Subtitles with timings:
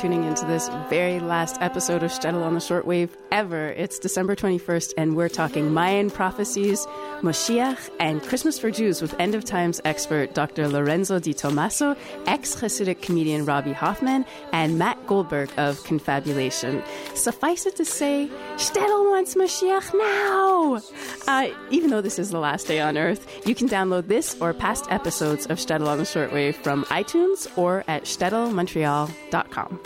[0.00, 3.68] Tuning into this very last episode of Shtetl on the Shortwave ever.
[3.68, 6.86] It's December 21st, and we're talking Mayan prophecies,
[7.22, 10.68] Moshiach, and Christmas for Jews with end of times expert Dr.
[10.68, 16.82] Lorenzo Di Tommaso, ex Hasidic comedian Robby Hoffman, and Matt Goldberg of Confabulation.
[17.14, 20.80] Suffice it to say, Shtetl wants Moshiach now!
[21.26, 24.52] Uh, even though this is the last day on earth, you can download this or
[24.54, 29.80] past episodes of Shtetl on the Shortwave from iTunes or at shtetl.montreal.com.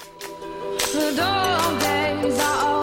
[0.93, 2.74] The dog days are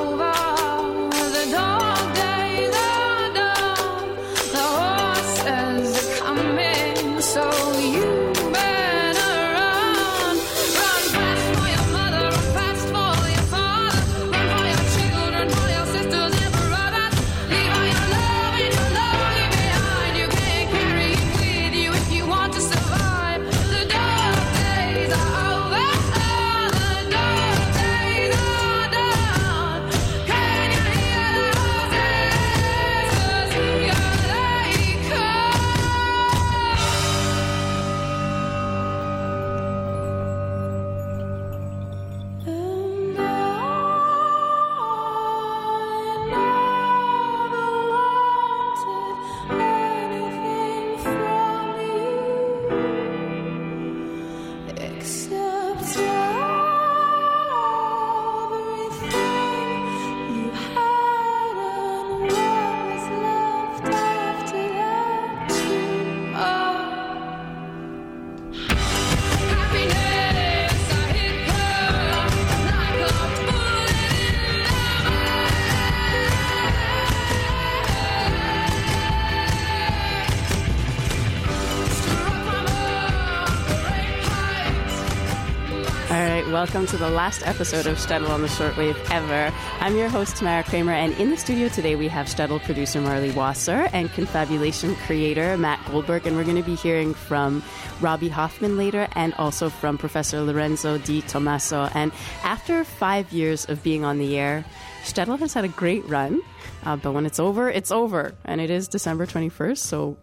[86.62, 89.52] welcome to the last episode of Shtetl on the Shortwave ever.
[89.80, 93.32] I'm your host, Tamara Kramer, and in the studio today we have Shtetl producer Marley
[93.32, 97.64] Wasser and Confabulation creator Matt Goldberg, and we're going to be hearing from
[98.00, 101.90] Robby Hoffman later and also from Professor Lorenzo Di Tommaso.
[101.96, 102.12] And
[102.44, 104.64] after five years of being on the air,
[105.04, 106.44] Shtetl has had a great run,
[106.84, 110.16] uh, but when it's over, it's over, and it is December 21st, so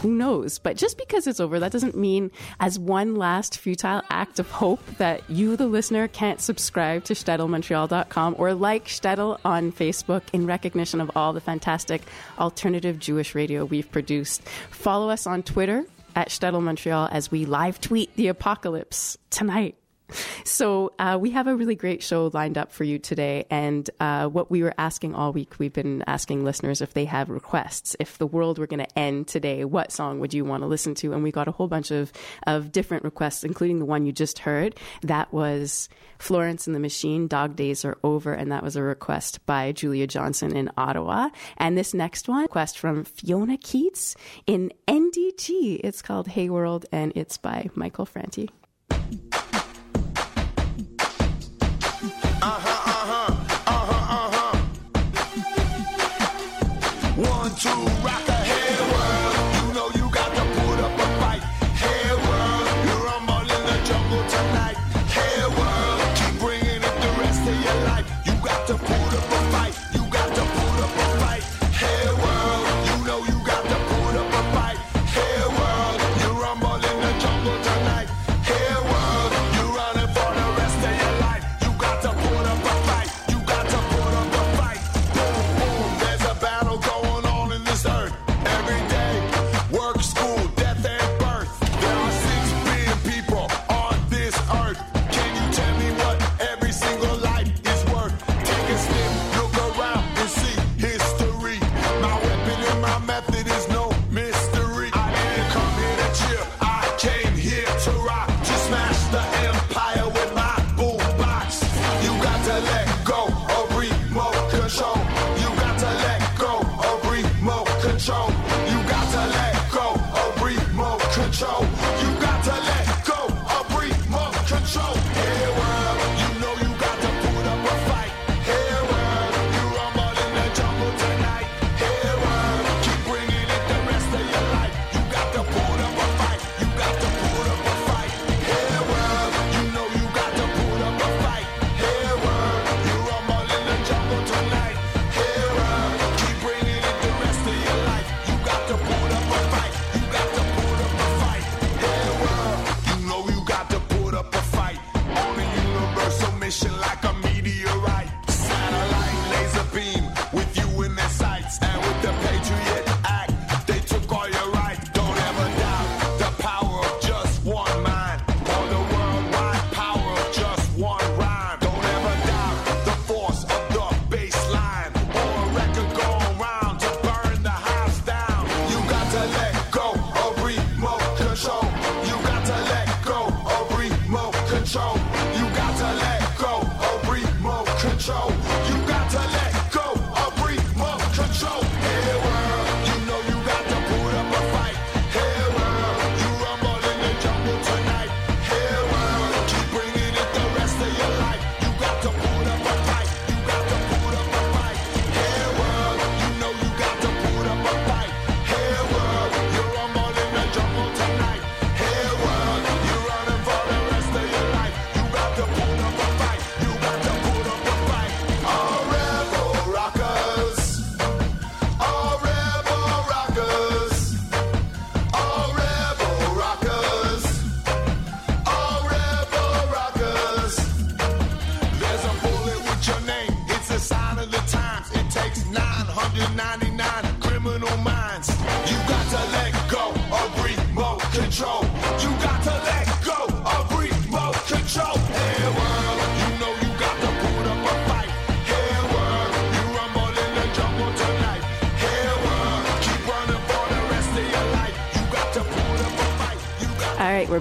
[0.00, 0.58] who knows?
[0.58, 2.30] But just because it's over, that doesn't mean,
[2.60, 8.36] as one last futile act of hope, that you, the listener, can't subscribe to ShtetlMontreal.com
[8.38, 12.02] or like Shtetl on Facebook in recognition of all the fantastic
[12.38, 14.42] alternative Jewish radio we've produced.
[14.70, 15.84] Follow us on Twitter
[16.14, 19.76] at Shtetl Montreal as we live tweet the apocalypse tonight.
[20.44, 24.28] So uh, we have a really great show lined up for you today, and uh,
[24.28, 27.96] what we were asking all week, we've been asking listeners if they have requests.
[27.98, 30.94] If the world were going to end today, what song would you want to listen
[30.96, 31.12] to?
[31.12, 32.12] And we got a whole bunch of
[32.46, 34.78] of different requests, including the one you just heard.
[35.02, 37.26] That was Florence and the Machine.
[37.26, 41.30] Dog Days Are Over, and that was a request by Julia Johnson in Ottawa.
[41.56, 44.14] And this next one, request from Fiona Keats
[44.46, 45.80] in NDG.
[45.82, 48.48] It's called Hey World, and it's by Michael Franti.
[52.42, 53.34] Uh-huh, uh-huh,
[53.66, 54.58] uh-huh,
[57.16, 57.70] One, two,
[58.04, 59.35] rock a hey world.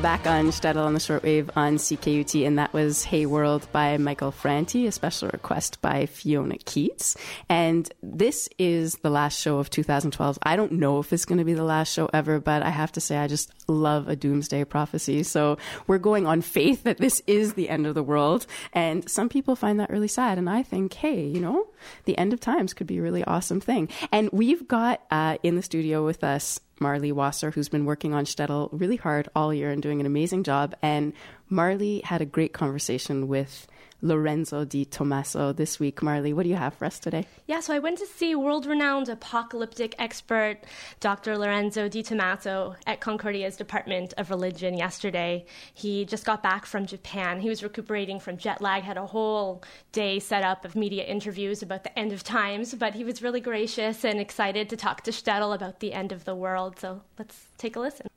[0.05, 4.29] Back on Shtetl on the shortwave on CKUT, and that was Hey World by Michael
[4.29, 7.17] Franti, a special request by Fiona Keats.
[7.49, 10.37] And this is the last show of 2012.
[10.43, 12.91] I don't know if it's going to be the last show ever, but I have
[12.91, 15.23] to say, I just love a doomsday prophecy.
[15.23, 15.57] So
[15.87, 18.45] we're going on faith that this is the end of the world.
[18.73, 20.37] And some people find that really sad.
[20.37, 21.65] And I think, hey, you know,
[22.03, 23.89] the end of times could be a really awesome thing.
[24.11, 28.25] And we've got uh, in the studio with us Marley Wasser, who's been working on
[28.25, 30.75] Shtetl really hard all year and doing an amazing job.
[30.81, 31.13] And
[31.49, 33.67] Marley had a great conversation with
[34.01, 36.03] Lorenzo Di Tommaso this week.
[36.03, 37.25] Marley, what do you have for us today?
[37.47, 40.57] Yeah, so I went to see world renowned apocalyptic expert
[40.99, 41.37] Dr.
[41.37, 45.45] Lorenzo Di Tommaso at Concordia's Department of Religion yesterday.
[45.73, 47.39] He just got back from Japan.
[47.39, 51.61] He was recuperating from jet lag, had a whole day set up of media interviews
[51.61, 55.11] about the end of times, but he was really gracious and excited to talk to
[55.11, 56.64] Shtetl about the end of the world.
[56.77, 58.07] So let's take a listen.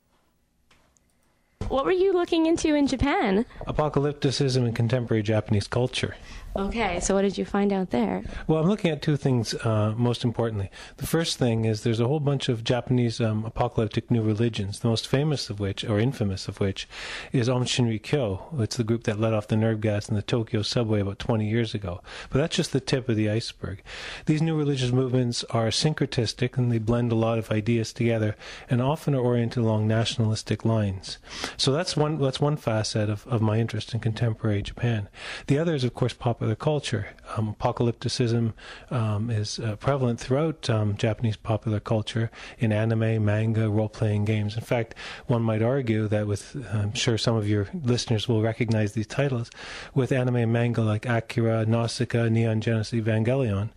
[1.67, 3.45] What were you looking into in Japan?
[3.67, 6.15] Apocalypticism in contemporary Japanese culture.
[6.55, 8.23] Okay, so what did you find out there?
[8.47, 10.71] Well, I'm looking at two things uh, most importantly.
[10.97, 14.87] The first thing is there's a whole bunch of Japanese um, apocalyptic new religions, the
[14.87, 16.87] most famous of which, or infamous of which,
[17.31, 18.59] is Aum Shinrikyo.
[18.61, 21.47] It's the group that let off the nerve gas in the Tokyo subway about 20
[21.47, 22.01] years ago.
[22.31, 23.83] But that's just the tip of the iceberg.
[24.25, 28.35] These new religious movements are syncretistic and they blend a lot of ideas together
[28.69, 31.19] and often are oriented along nationalistic lines.
[31.57, 35.09] So that's one, that's one facet of, of my interest in contemporary Japan.
[35.45, 37.07] The other is, of course, popular culture.
[37.35, 38.53] Um, apocalypticism
[38.91, 44.55] um, is uh, prevalent throughout um, Japanese popular culture in anime, manga, role playing games.
[44.55, 44.95] In fact,
[45.27, 49.51] one might argue that with, I'm sure some of your listeners will recognize these titles,
[49.93, 53.71] with anime and manga like Akira, Nausicaa, Neon Genesis Evangelion,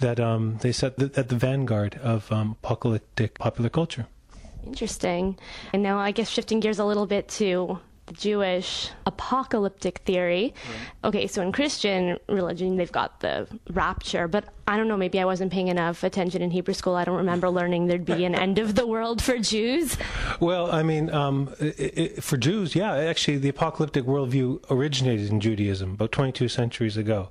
[0.00, 4.06] that um, they set the, at the vanguard of um, apocalyptic popular culture.
[4.66, 5.38] Interesting.
[5.72, 10.54] And now, I guess shifting gears a little bit to the Jewish apocalyptic theory.
[11.04, 15.24] Okay, so in Christian religion, they've got the rapture, but I don't know, maybe I
[15.24, 16.94] wasn't paying enough attention in Hebrew school.
[16.94, 19.96] I don't remember learning there'd be an end of the world for Jews.
[20.40, 25.40] Well, I mean, um, i i for Jews, yeah, actually, the apocalyptic worldview originated in
[25.40, 27.30] Judaism about 22 centuries ago.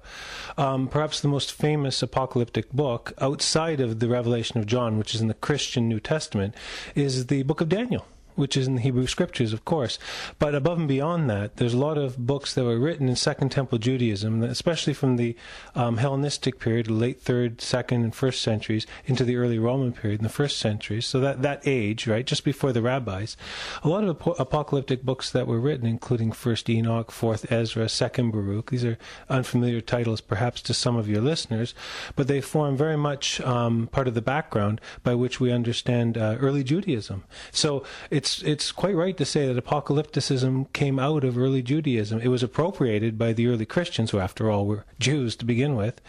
[0.57, 5.22] Um, perhaps the most famous apocalyptic book outside of the Revelation of John, which is
[5.22, 6.55] in the Christian New Testament,
[6.96, 8.05] is the book of Daniel
[8.38, 10.00] which is in the Hebrew Scriptures, of course.
[10.39, 13.50] But above and beyond that, there's a lot of books that were written in Second
[13.50, 15.36] Temple Judaism, especially from the
[15.75, 20.24] um, Hellenistic period, late third, second, and first centuries, into the early Roman period in
[20.24, 21.06] the first centuries.
[21.06, 23.36] So that that age, right, just before the rabbis,
[23.84, 28.32] a lot of ap- apocalyptic books that were written, including First Enoch, Fourth Ezra, Second
[28.32, 28.70] Baruch.
[28.70, 28.98] These are
[29.29, 31.74] unfamiliar titles, perhaps, to some of your listeners,
[32.15, 36.38] but they form very much um, part of the background by which we understand uh,
[36.39, 37.24] early Judaism.
[37.51, 42.19] So it's it's quite right to say that apocalypticism came out of early Judaism.
[42.22, 46.01] It was appropriated by the early Christians, who, after all, were Jews to begin with.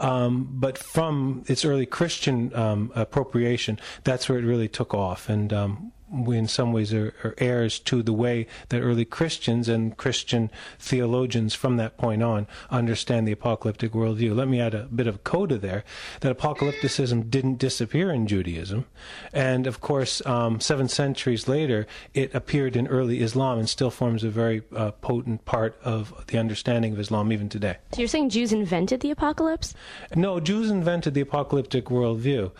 [0.00, 5.28] Um, but from its early Christian um, appropriation, that's where it really took off.
[5.28, 9.68] And um, we, in some ways, are, are heirs to the way that early Christians
[9.68, 14.36] and Christian theologians from that point on understand the apocalyptic worldview.
[14.36, 15.84] Let me add a bit of coda there
[16.20, 18.84] that apocalypticism didn't disappear in Judaism.
[19.32, 24.24] And of course, um, seven centuries later, it appeared in early Islam and still forms
[24.24, 27.78] a very uh, potent part of the understanding of Islam even today.
[27.92, 29.74] So you're saying Jews invented the apocalypse?
[30.14, 32.50] No, Jews invented the apocalyptic worldview,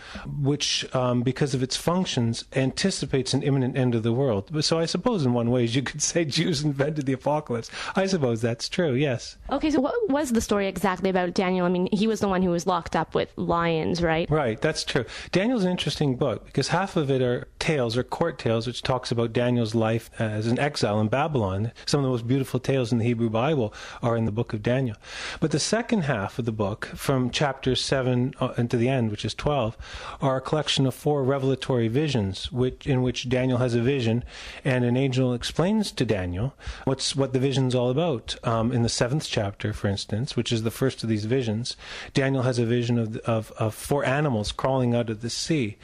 [0.40, 4.64] which, um, because of its functions, anticipates an imminent end of the world.
[4.64, 7.70] So I suppose, in one way, you could say Jews invented the apocalypse.
[7.96, 8.94] I suppose that's true.
[8.94, 9.36] Yes.
[9.50, 11.66] Okay, so what was the story exactly about Daniel?
[11.66, 14.30] I mean, he was the one who was locked up with lions, right?
[14.30, 15.04] Right, that's true.
[15.30, 19.10] Daniel's an interesting book because half of it are tales or court tales, which talks
[19.10, 21.72] about Daniel's life as an exile in Babylon.
[21.86, 24.62] Some of the most beautiful tales in the Hebrew Bible are in the book of
[24.62, 24.96] Daniel.
[25.40, 29.24] But the second half of the book, from chapter 7 uh, into the end, which
[29.24, 29.76] is 12,
[30.20, 34.24] are a collection of four revelatory visions which, in which Daniel has a vision
[34.62, 38.36] and an angel explains to Daniel what's, what the vision's all about.
[38.44, 41.74] Um, in the seventh chapter, for instance, which is the first of these visions,
[42.12, 45.78] Daniel has a vision of, of, of four animals crawling out of the sea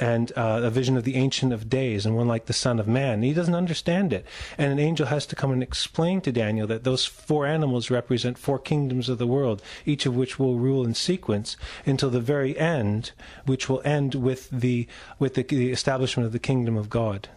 [0.00, 2.88] and uh, a vision of the Ancient of Days and one like the Son of
[2.88, 3.22] Man.
[3.22, 4.24] He doesn't understand it.
[4.56, 8.38] And an angel has to come and explain to Daniel that those four animals represent
[8.38, 12.58] four kingdoms of the world, each of which will rule in sequence until the very
[12.58, 13.12] end,
[13.44, 17.28] which will end with the, with the, the establishment of the kingdom of God.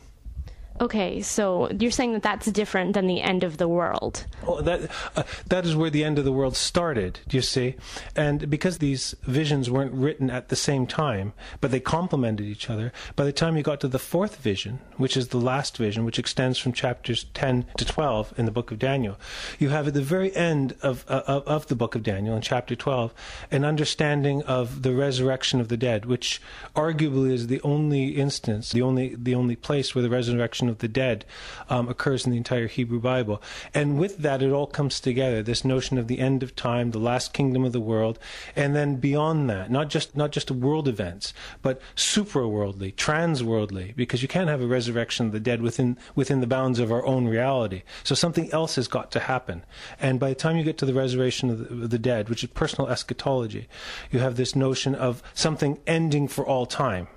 [0.79, 4.25] Okay, so you're saying that that's different than the end of the world.
[4.46, 7.19] Well, that uh, that is where the end of the world started.
[7.27, 7.75] Do you see,
[8.15, 12.93] and because these visions weren't written at the same time, but they complemented each other.
[13.15, 16.19] By the time you got to the fourth vision, which is the last vision, which
[16.19, 19.17] extends from chapters ten to twelve in the book of Daniel,
[19.57, 22.41] you have at the very end of uh, of, of the book of Daniel, in
[22.43, 23.15] chapter twelve,
[23.50, 26.39] an understanding of the resurrection of the dead, which
[26.75, 30.88] arguably is the only instance, the only the only place where the resurrection of the
[30.88, 31.25] dead
[31.69, 33.41] um, occurs in the entire Hebrew Bible.
[33.74, 35.43] And with that, it all comes together.
[35.43, 38.19] This notion of the end of time, the last kingdom of the world,
[38.55, 44.27] and then beyond that, not just not just world events, but supraworldly, transworldly, because you
[44.27, 47.83] can't have a resurrection of the dead within within the bounds of our own reality.
[48.03, 49.63] So something else has got to happen.
[50.00, 52.43] And by the time you get to the resurrection of the, of the dead, which
[52.43, 53.67] is personal eschatology,
[54.12, 57.07] you have this notion of something ending for all time.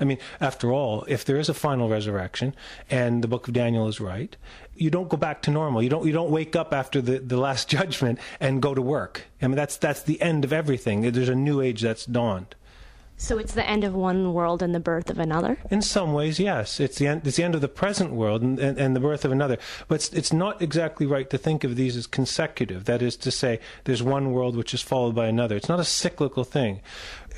[0.00, 2.54] I mean, after all, if there is a final resurrection
[2.88, 4.36] and the book of Daniel is right,
[4.74, 5.82] you don't go back to normal.
[5.82, 9.26] You don't you don't wake up after the, the last judgment and go to work.
[9.42, 11.02] I mean, that's that's the end of everything.
[11.02, 12.54] There's a new age that's dawned.
[13.20, 15.58] So it's the end of one world and the birth of another?
[15.70, 16.80] In some ways, yes.
[16.80, 19.26] It's the end, it's the end of the present world and, and, and the birth
[19.26, 19.58] of another.
[19.88, 22.86] But it's, it's not exactly right to think of these as consecutive.
[22.86, 25.54] That is to say, there's one world which is followed by another.
[25.54, 26.80] It's not a cyclical thing.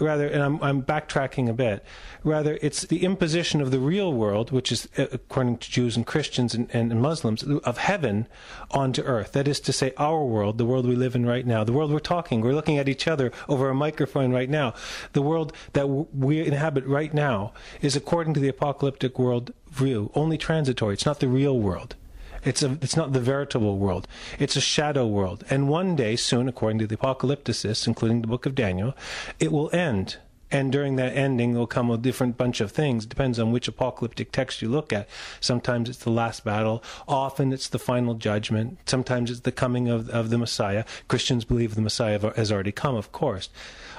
[0.00, 1.84] Rather, and I'm, I'm backtracking a bit,
[2.24, 6.06] rather, it's the imposition of the real world, which is, uh, according to Jews and
[6.06, 8.26] Christians and, and, and Muslims, of heaven
[8.70, 9.32] onto earth.
[9.32, 11.92] That is to say, our world, the world we live in right now, the world
[11.92, 14.72] we're talking, we're looking at each other over a microphone right now.
[15.12, 20.38] The world that we inhabit right now is, according to the apocalyptic world view, only
[20.38, 20.94] transitory.
[20.94, 21.96] It's not the real world.
[22.44, 24.08] It's a, it's not the veritable world.
[24.38, 25.44] It's a shadow world.
[25.48, 28.96] And one day soon, according to the apocalypticists, including the book of Daniel,
[29.38, 30.16] it will end.
[30.50, 33.06] And during that ending, there'll come a different bunch of things.
[33.06, 35.08] Depends on which apocalyptic text you look at.
[35.40, 36.82] Sometimes it's the last battle.
[37.08, 38.78] Often it's the final judgment.
[38.84, 40.84] Sometimes it's the coming of, of the Messiah.
[41.08, 43.48] Christians believe the Messiah has already come, of course.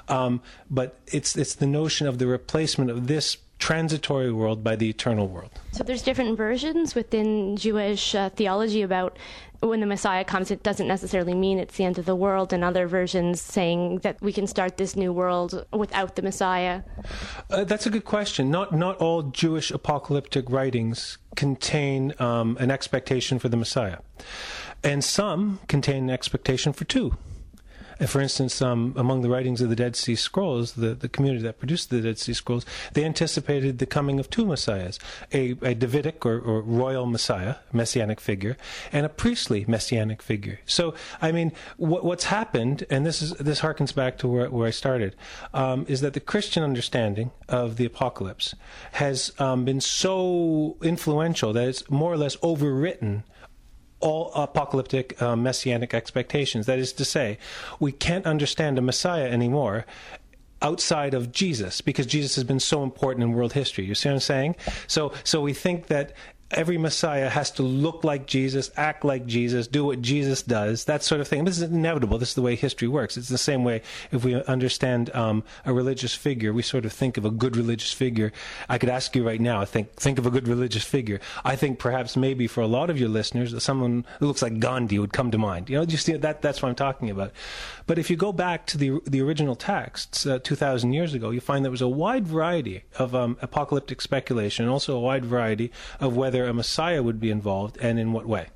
[0.09, 4.89] Um, but it's it's the notion of the replacement of this transitory world by the
[4.89, 5.51] eternal world.
[5.71, 9.17] So there's different versions within Jewish uh, theology about
[9.61, 12.63] when the Messiah comes, it doesn't necessarily mean it's the end of the world, and
[12.63, 16.81] other versions saying that we can start this new world without the Messiah.
[17.49, 18.51] Uh, that's a good question.
[18.51, 23.99] Not not all Jewish apocalyptic writings contain um, an expectation for the Messiah,
[24.83, 27.17] and some contain an expectation for two.
[28.03, 31.41] And for instance, um, among the writings of the Dead Sea Scrolls, the, the community
[31.43, 34.99] that produced the Dead Sea Scrolls, they anticipated the coming of two messiahs
[35.31, 38.57] a, a Davidic or, or royal messiah, messianic figure,
[38.91, 40.59] and a priestly messianic figure.
[40.65, 44.67] So, I mean, what, what's happened, and this, is, this harkens back to where, where
[44.67, 45.15] I started,
[45.53, 48.53] um, is that the Christian understanding of the apocalypse
[48.91, 53.23] has um, been so influential that it's more or less overwritten
[54.03, 56.65] all apocalyptic uh, messianic expectations.
[56.65, 57.37] That is to say,
[57.79, 59.85] we can't understand a Messiah anymore
[60.61, 63.85] outside of Jesus because Jesus has been so important in world history.
[63.85, 64.55] You see what I'm saying?
[64.87, 66.13] So, so we think that
[66.51, 71.03] every Messiah has to look like Jesus, act like Jesus, do what Jesus does, that
[71.03, 71.45] sort of thing.
[71.45, 72.17] This is inevitable.
[72.17, 73.17] This is the way history works.
[73.17, 73.81] It's the same way
[74.11, 77.91] if we understand um, a religious figure, we sort of think of a good religious
[77.91, 78.31] figure.
[78.69, 81.19] I could ask you right now, I think, think of a good religious figure.
[81.43, 84.99] I think perhaps maybe for a lot of your listeners, someone who looks like Gandhi
[84.99, 85.69] would come to mind.
[85.69, 87.31] You know, just that, that's what I'm talking about.
[87.85, 91.41] But if you go back to the, the original texts, uh, 2,000 years ago, you
[91.41, 95.71] find there was a wide variety of um, apocalyptic speculation, and also a wide variety
[95.99, 98.47] of whether a Messiah would be involved and in what way.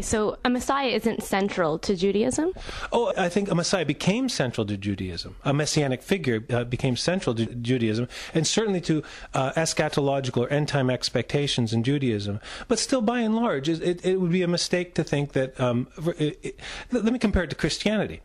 [0.00, 2.52] So a Messiah isn't central to Judaism?
[2.92, 5.36] Oh, I think a Messiah became central to Judaism.
[5.44, 9.02] A messianic figure uh, became central to Judaism, and certainly to
[9.34, 12.40] uh, eschatological or end time expectations in Judaism.
[12.68, 15.58] But still, by and large, it, it would be a mistake to think that.
[15.60, 16.60] Um, it, it,
[16.92, 18.20] let me compare it to Christianity.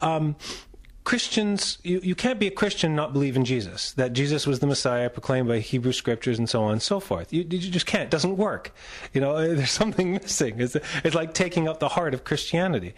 [0.00, 0.36] Um,
[1.04, 4.60] Christians, you, you can't be a Christian and not believe in Jesus, that Jesus was
[4.60, 7.30] the Messiah proclaimed by Hebrew scriptures and so on and so forth.
[7.30, 8.04] You, you just can't.
[8.04, 8.74] It doesn't work.
[9.12, 10.60] You know, there's something missing.
[10.60, 12.94] It's, it's like taking up the heart of Christianity.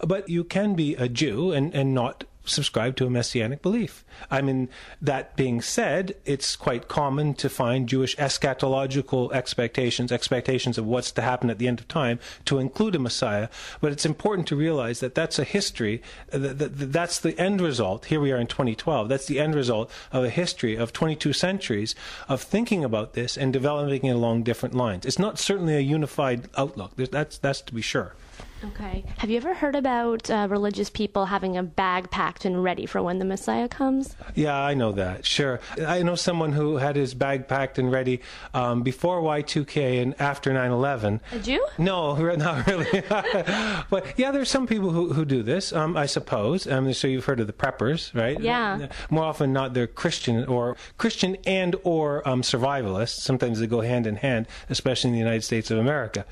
[0.00, 4.04] But you can be a Jew and, and not subscribe to a messianic belief.
[4.30, 4.68] I mean,
[5.00, 11.22] that being said, it's quite common to find Jewish eschatological expectations, expectations of what's to
[11.22, 13.48] happen at the end of time, to include a Messiah.
[13.80, 18.06] But it's important to realize that that's a history, that, that, that's the end result.
[18.06, 19.08] Here we are in 2012.
[19.08, 21.94] That's the end result of a history of 22 centuries
[22.28, 25.06] of thinking about this and developing it along different lines.
[25.06, 26.92] It's not certainly a unified outlook.
[26.96, 28.14] That's, that's to be sure.
[28.62, 29.04] Okay.
[29.18, 33.02] Have you ever heard about uh, religious people having a bag packed and ready for
[33.02, 34.16] when the Messiah comes?
[34.34, 35.24] Yeah, I know that.
[35.24, 35.60] Sure.
[35.86, 38.20] I know someone who had his bag packed and ready
[38.52, 41.20] um, before Y2K and after 9 11.
[41.32, 41.66] A Jew?
[41.78, 43.02] No, not really.
[43.90, 46.66] but yeah, there's some people who, who do this, um, I suppose.
[46.66, 48.38] Um, so you've heard of the preppers, right?
[48.38, 48.88] Yeah.
[49.08, 53.20] More often not, they're Christian or Christian and or um, survivalists.
[53.20, 56.26] Sometimes they go hand in hand, especially in the United States of America.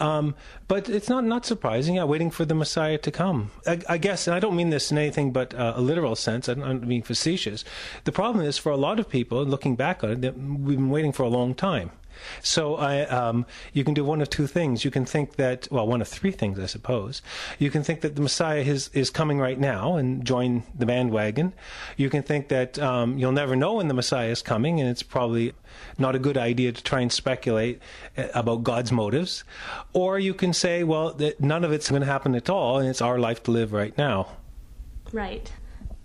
[0.00, 0.36] Um,
[0.68, 1.96] but it's not not surprising.
[1.96, 3.50] Yeah, waiting for the Messiah to come.
[3.66, 6.48] I, I guess, and I don't mean this in anything but uh, a literal sense.
[6.48, 7.64] I'm being facetious.
[8.04, 11.12] The problem is for a lot of people, looking back on it, we've been waiting
[11.12, 11.90] for a long time.
[12.42, 14.84] So I, um, you can do one of two things.
[14.84, 17.22] You can think that, well, one of three things, I suppose.
[17.58, 21.52] You can think that the Messiah is, is coming right now and join the bandwagon.
[21.96, 25.02] You can think that um, you'll never know when the Messiah is coming, and it's
[25.02, 25.52] probably
[25.98, 27.80] not a good idea to try and speculate
[28.16, 29.44] uh, about God's motives.
[29.92, 32.88] Or you can say, well, that none of it's going to happen at all, and
[32.88, 34.28] it's our life to live right now.
[35.12, 35.50] Right.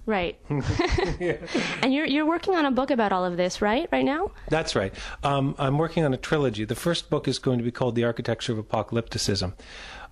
[0.05, 0.37] Right.
[0.49, 3.87] and you're you're working on a book about all of this, right?
[3.91, 4.31] Right now?
[4.49, 4.93] That's right.
[5.23, 6.65] Um, I'm working on a trilogy.
[6.65, 9.53] The first book is going to be called "The Architecture of Apocalypticism,"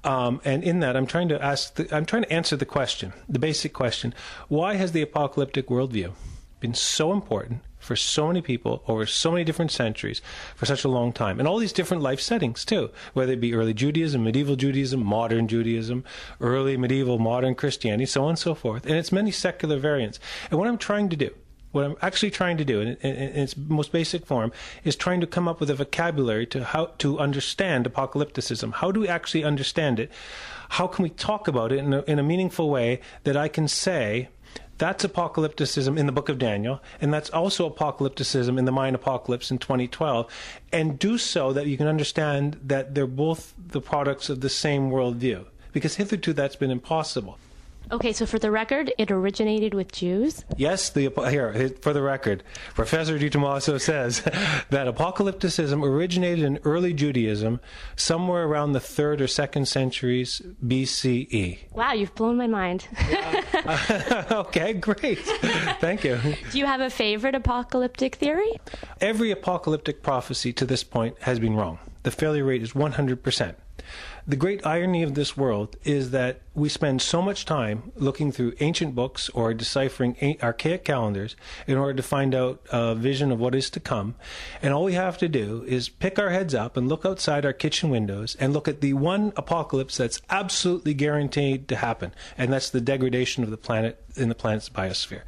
[0.05, 3.11] um, and in that, I'm trying to ask, the, I'm trying to answer the question,
[3.27, 4.13] the basic question:
[4.47, 6.13] Why has the apocalyptic worldview
[6.61, 10.21] been so important for so many people over so many different centuries
[10.55, 13.53] for such a long time, and all these different life settings too, whether it be
[13.53, 16.05] early Judaism, medieval Judaism, modern Judaism,
[16.39, 20.19] early medieval modern Christianity, so on and so forth, and its many secular variants.
[20.49, 21.31] And what I'm trying to do
[21.71, 24.51] what I'm actually trying to do, in, in, in, its most basic form,
[24.83, 28.73] is trying to come up with a vocabulary to how to understand apocalypticism.
[28.73, 30.11] How do we actually understand it?
[30.69, 33.67] How can we talk about it in a, in a meaningful way that I can
[33.67, 34.29] say?
[34.81, 39.51] That's apocalypticism in the book of Daniel, and that's also apocalypticism in the Mayan apocalypse
[39.51, 40.25] in 2012,
[40.73, 44.89] and do so that you can understand that they're both the products of the same
[44.89, 45.45] worldview.
[45.71, 47.37] Because hitherto that's been impossible.
[47.91, 50.45] Okay, so for the record, it originated with Jews.
[50.55, 52.41] Yes, the here for the record,
[52.73, 54.21] Professor Di Tommaso says
[54.69, 57.59] that apocalypticism originated in early Judaism
[57.97, 61.59] somewhere around the third or second centuries BCE.
[61.73, 62.87] Wow, you've blown my mind.
[64.31, 65.19] okay, great.
[65.81, 66.17] Thank you.
[66.51, 68.53] Do you have a favorite apocalyptic theory?
[69.01, 71.79] Every apocalyptic prophecy to this point has been wrong.
[72.03, 73.55] The failure rate is 100%.
[74.31, 78.53] The great irony of this world is that we spend so much time looking through
[78.61, 81.35] ancient books or deciphering archaic calendars
[81.67, 84.15] in order to find out a vision of what is to come.
[84.61, 87.51] And all we have to do is pick our heads up and look outside our
[87.51, 92.13] kitchen windows and look at the one apocalypse that's absolutely guaranteed to happen.
[92.37, 95.21] And that's the degradation of the planet in the planet's biosphere.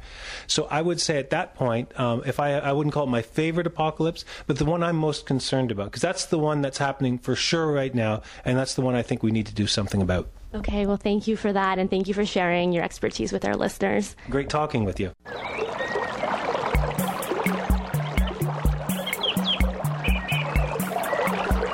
[0.46, 3.22] So I would say at that point, um, if I, I wouldn't call it my
[3.22, 7.18] favorite apocalypse, but the one I'm most concerned about, because that's the one that's happening
[7.18, 10.02] for sure right now, and that's the one I think we need to do something
[10.02, 10.28] about.
[10.54, 13.56] Okay, well, thank you for that, and thank you for sharing your expertise with our
[13.56, 14.14] listeners.
[14.30, 15.12] Great talking with you.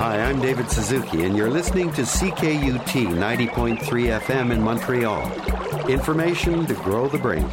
[0.00, 3.78] Hi, I'm David Suzuki, and you're listening to CKUT 90.3
[4.20, 5.88] FM in Montreal.
[5.90, 7.46] Information to grow the brain.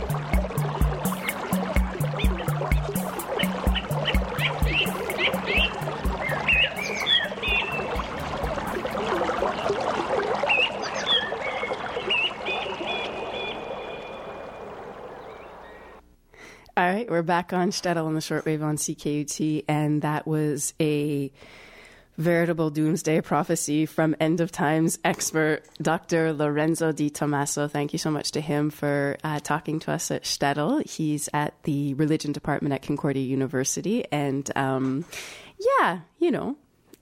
[16.78, 21.32] All right, we're back on Shtetl on the shortwave on CKUT, and that was a
[22.20, 26.34] veritable doomsday prophecy from end of times expert Dr.
[26.34, 27.68] Lorenzo Di Tommaso.
[27.68, 30.88] Thank you so much to him for uh, talking to us at Shtetl.
[30.88, 35.04] He's at the religion department at Concordia University, and um,
[35.80, 36.58] yeah, you know,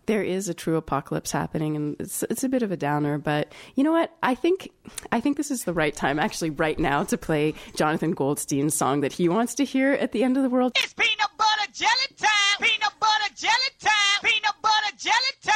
[0.06, 3.52] there is a true apocalypse happening and it's, it's a bit of a downer but
[3.76, 4.70] you know what i think
[5.12, 9.02] i think this is the right time actually right now to play jonathan goldstein's song
[9.02, 11.90] that he wants to hear at the end of the world It's peanut butter jelly
[12.18, 12.30] time.
[12.60, 13.92] Peanut butter jelly time.
[14.24, 15.54] Peanut butter jelly time.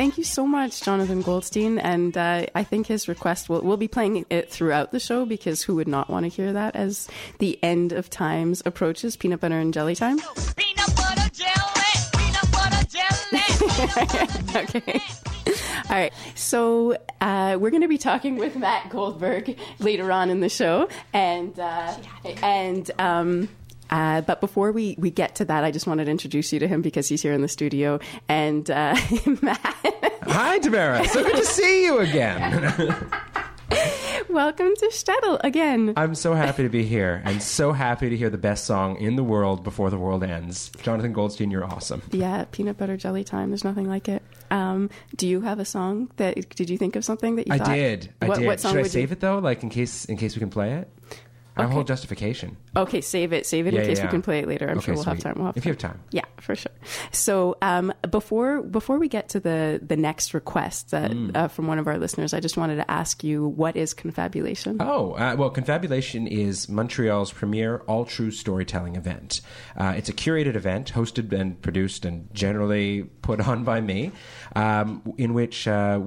[0.00, 3.86] Thank you so much jonathan goldstein and uh, i think his request will we'll be
[3.86, 7.06] playing it throughout the show because who would not want to hear that as
[7.38, 10.16] the end of times approaches peanut butter and jelly time
[10.56, 11.90] Peanut butter jelly.
[12.16, 13.42] Peanut butter jelly.
[14.08, 14.94] Peanut butter jelly.
[14.94, 15.02] okay
[15.90, 20.38] All right, so uh, we're going to be talking with Matt Goldberg later on in
[20.38, 21.96] the show, and uh,
[22.42, 22.88] and.
[23.00, 23.48] Um,
[23.90, 26.68] uh, but before we, we get to that, I just wanted to introduce you to
[26.68, 28.00] him because he's here in the studio.
[28.28, 28.96] And uh,
[29.42, 31.06] Matt, Hi, Tamara.
[31.08, 32.74] So good to see you again.
[34.28, 35.92] welcome to Shtetl again.
[35.96, 39.16] I'm so happy to be here and so happy to hear the best song in
[39.16, 40.70] the world before the world ends.
[40.82, 42.02] Jonathan Goldstein, you're awesome.
[42.10, 43.50] Yeah, peanut butter jelly time.
[43.50, 44.22] There's nothing like it.
[44.50, 46.50] Um, do you have a song that?
[46.50, 47.54] Did you think of something that you?
[47.54, 47.74] I thought?
[47.74, 48.12] did.
[48.20, 48.46] I what, did.
[48.46, 49.12] What song Should I save you...
[49.14, 50.90] it though, like in case in case we can play it?
[51.62, 52.56] Have whole justification.
[52.76, 53.46] Okay, save it.
[53.46, 54.68] Save it Yeah, in case yeah, we can play it later.
[54.68, 55.22] I'm Okay, sure we'll have sweet.
[55.24, 55.34] time.
[55.36, 55.68] We'll have If time.
[55.68, 56.00] you have time.
[56.10, 56.72] Yeah, for sure.
[57.12, 61.36] So um, before before we get to the the next request that, Mm.
[61.36, 64.76] uh, from one of our listeners, I just wanted to ask you what is confabulation?
[64.80, 69.40] Oh, uh, well, Confabulation is Montreal's premier all true storytelling event.
[69.76, 74.12] Uh, it's a curated event hosted and produced and generally put on by me,
[74.56, 76.00] um, in which uh,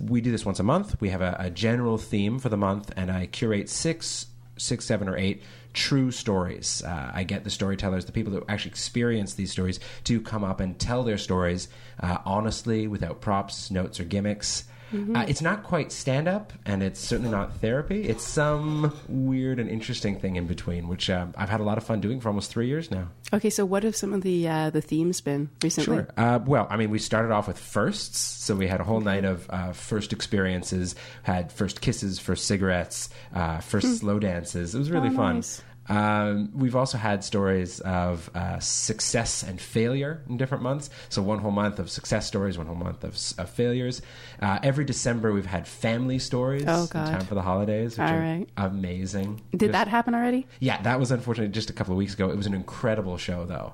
[0.00, 1.00] we do this once a month.
[1.00, 4.26] We have a, a general theme for the month, and I curate six,
[4.58, 5.42] six, seven, or eight
[5.72, 6.82] true stories.
[6.84, 10.60] Uh, I get the storytellers, the people that actually experience these stories, to come up
[10.60, 11.68] and tell their stories
[12.00, 14.64] uh, honestly, without props, notes, or gimmicks.
[14.92, 18.08] Uh, it's not quite stand up, and it's certainly not therapy.
[18.08, 21.84] It's some weird and interesting thing in between, which um, I've had a lot of
[21.84, 23.08] fun doing for almost three years now.
[23.32, 25.96] Okay, so what have some of the uh, the themes been recently?
[25.98, 26.08] Sure.
[26.16, 29.24] Uh, well, I mean, we started off with firsts, so we had a whole night
[29.26, 30.94] of uh, first experiences.
[31.22, 34.74] Had first kisses, first cigarettes, uh, first slow dances.
[34.74, 35.34] It was really Oh, fun.
[35.36, 35.62] nice.
[35.88, 40.90] Um, we've also had stories of uh, success and failure in different months.
[41.08, 44.02] So one whole month of success stories, one whole month of, of failures.
[44.40, 46.64] Uh, every December we've had family stories.
[46.66, 48.46] Oh, in time for the holidays, which All are right.
[48.56, 49.42] amazing.
[49.52, 50.46] Did Just- that happen already?
[50.60, 52.30] yeah, that was unfortunately just a couple of weeks ago.
[52.30, 53.72] It was an incredible show, though.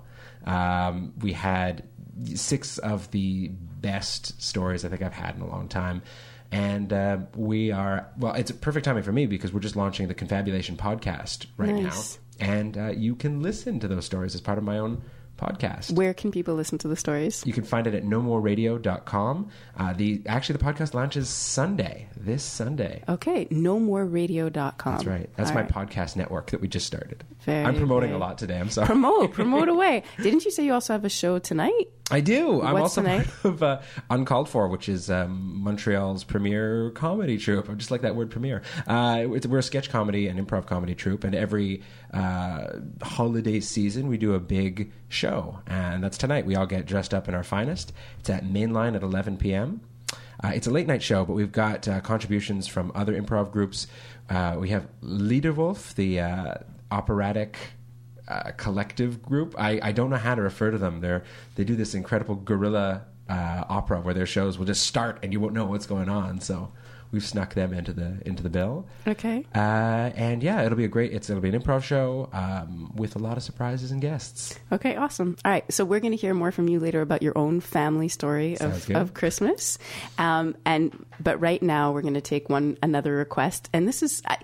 [0.50, 1.82] Um, we had
[2.34, 6.02] six of the best stories I think I've had in a long time.
[6.54, 10.06] And uh, we are, well, it's a perfect timing for me because we're just launching
[10.06, 12.18] the Confabulation podcast right Nice.
[12.38, 12.46] now.
[12.46, 15.02] And uh, you can listen to those stories as part of my own
[15.36, 15.90] podcast.
[15.92, 17.42] Where can people listen to the stories?
[17.44, 19.50] You can find it at nomoreradio.com.
[19.76, 23.02] Uh, the Actually, the podcast launches Sunday, this Sunday.
[23.08, 24.92] Okay, nomoreradio.com.
[24.94, 25.28] That's right.
[25.36, 25.70] That's All my right.
[25.72, 27.24] podcast network that we just started.
[27.44, 28.58] Very, I'm promoting very- a lot today.
[28.60, 28.86] I'm sorry.
[28.86, 30.04] Promote, promote away.
[30.22, 31.88] Didn't you say you also have a show tonight?
[32.10, 32.60] I do.
[32.60, 33.26] I'm What's also tonight?
[33.26, 37.70] part of uh, Uncalled For, which is um, Montreal's premier comedy troupe.
[37.70, 38.60] I just like that word premier.
[38.86, 44.06] Uh, it's, we're a sketch comedy and improv comedy troupe, and every uh, holiday season
[44.08, 46.44] we do a big show, and that's tonight.
[46.44, 47.94] We all get dressed up in our finest.
[48.20, 49.80] It's at Mainline at 11 p.m.
[50.42, 53.86] Uh, it's a late night show, but we've got uh, contributions from other improv groups.
[54.28, 56.54] Uh, we have Liederwolf, the uh,
[56.90, 57.56] operatic
[58.28, 59.54] uh, collective group.
[59.58, 61.00] I, I don't know how to refer to them.
[61.00, 61.24] They're
[61.56, 65.40] they do this incredible guerrilla uh, opera where their shows will just start and you
[65.40, 66.40] won't know what's going on.
[66.40, 66.72] So
[67.14, 68.86] we've snuck them into the into the bill.
[69.06, 69.46] Okay.
[69.54, 71.12] Uh, and yeah, it'll be a great.
[71.12, 74.58] It's it'll be an improv show um, with a lot of surprises and guests.
[74.72, 75.36] Okay, awesome.
[75.44, 78.08] All right, so we're going to hear more from you later about your own family
[78.08, 79.78] story of, of Christmas.
[80.18, 84.22] Um, and but right now we're going to take one another request, and this is.
[84.26, 84.38] I,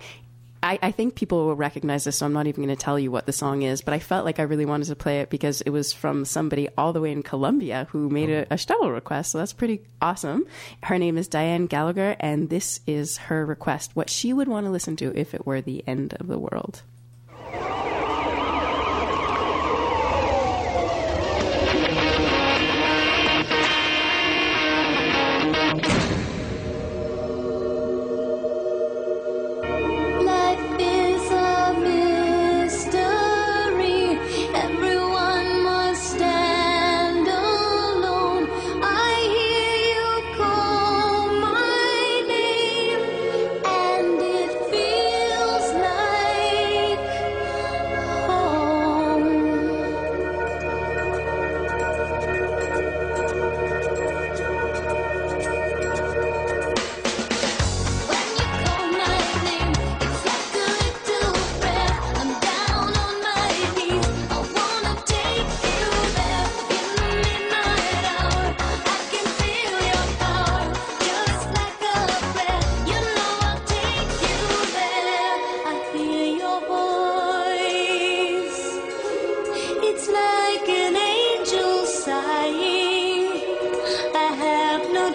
[0.62, 3.10] I, I think people will recognize this, so I'm not even going to tell you
[3.10, 3.80] what the song is.
[3.80, 6.68] But I felt like I really wanted to play it because it was from somebody
[6.76, 8.44] all the way in Colombia who made oh.
[8.50, 9.32] a, a Shtetl request.
[9.32, 10.46] So that's pretty awesome.
[10.82, 13.96] Her name is Diane Gallagher, and this is her request.
[13.96, 16.82] What she would want to listen to if it were the end of the world.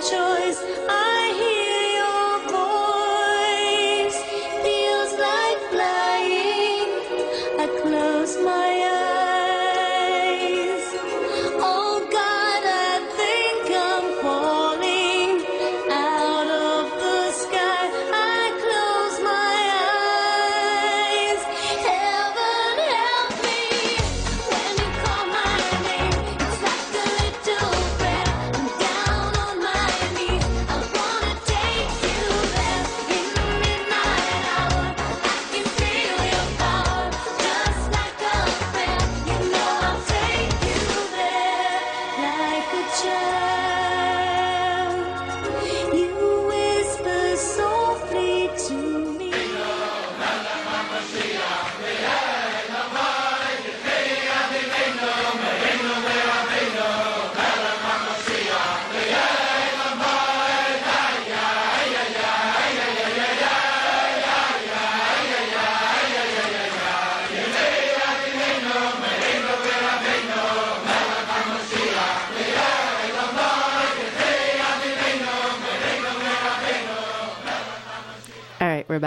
[0.08, 0.85] Oh,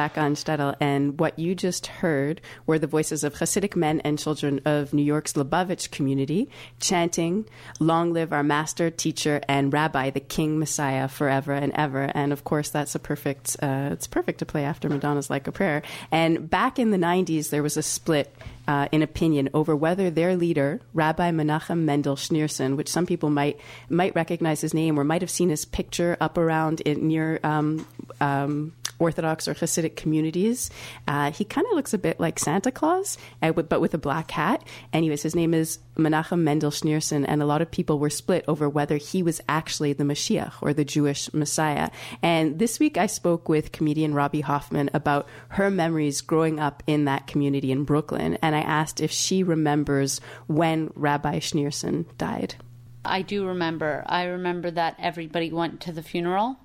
[0.09, 0.18] back
[0.81, 5.03] and what you just heard were the voices of Hasidic men and children of New
[5.03, 6.49] York's Lubavitch community
[6.81, 7.47] chanting,
[7.81, 12.11] Long live our master, teacher, and rabbi, the King Messiah, forever and ever.
[12.15, 15.53] And of course, that's a perfect, uh, it's perfect to play after Madonna's Like a
[15.53, 15.83] Prayer.
[16.11, 18.35] And back in the 90s, there was a split
[18.69, 23.59] uh, in opinion over whether their leader, Rabbi Menachem Mendel Schneerson, which some people might
[23.89, 27.87] might recognize his name or might have seen his picture up around in, near um,
[28.21, 30.18] um, Orthodox or Hasidic communities.
[31.07, 34.31] Uh, he kind of looks a bit like Santa Claus, uh, but with a black
[34.31, 34.65] hat.
[34.93, 38.69] Anyways, his name is Menachem Mendel Schneerson, and a lot of people were split over
[38.69, 41.91] whether he was actually the Mashiach or the Jewish Messiah.
[42.23, 47.05] And this week I spoke with comedian Robby Hoffman about her memories growing up in
[47.07, 52.55] that community in Brooklyn, and I asked if she remembers when Rabbi Schneerson died.
[53.05, 54.05] I do remember.
[54.07, 56.57] I remember that everybody went to the funeral.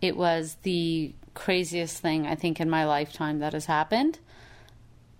[0.00, 4.18] It was the craziest thing I think in my lifetime that has happened.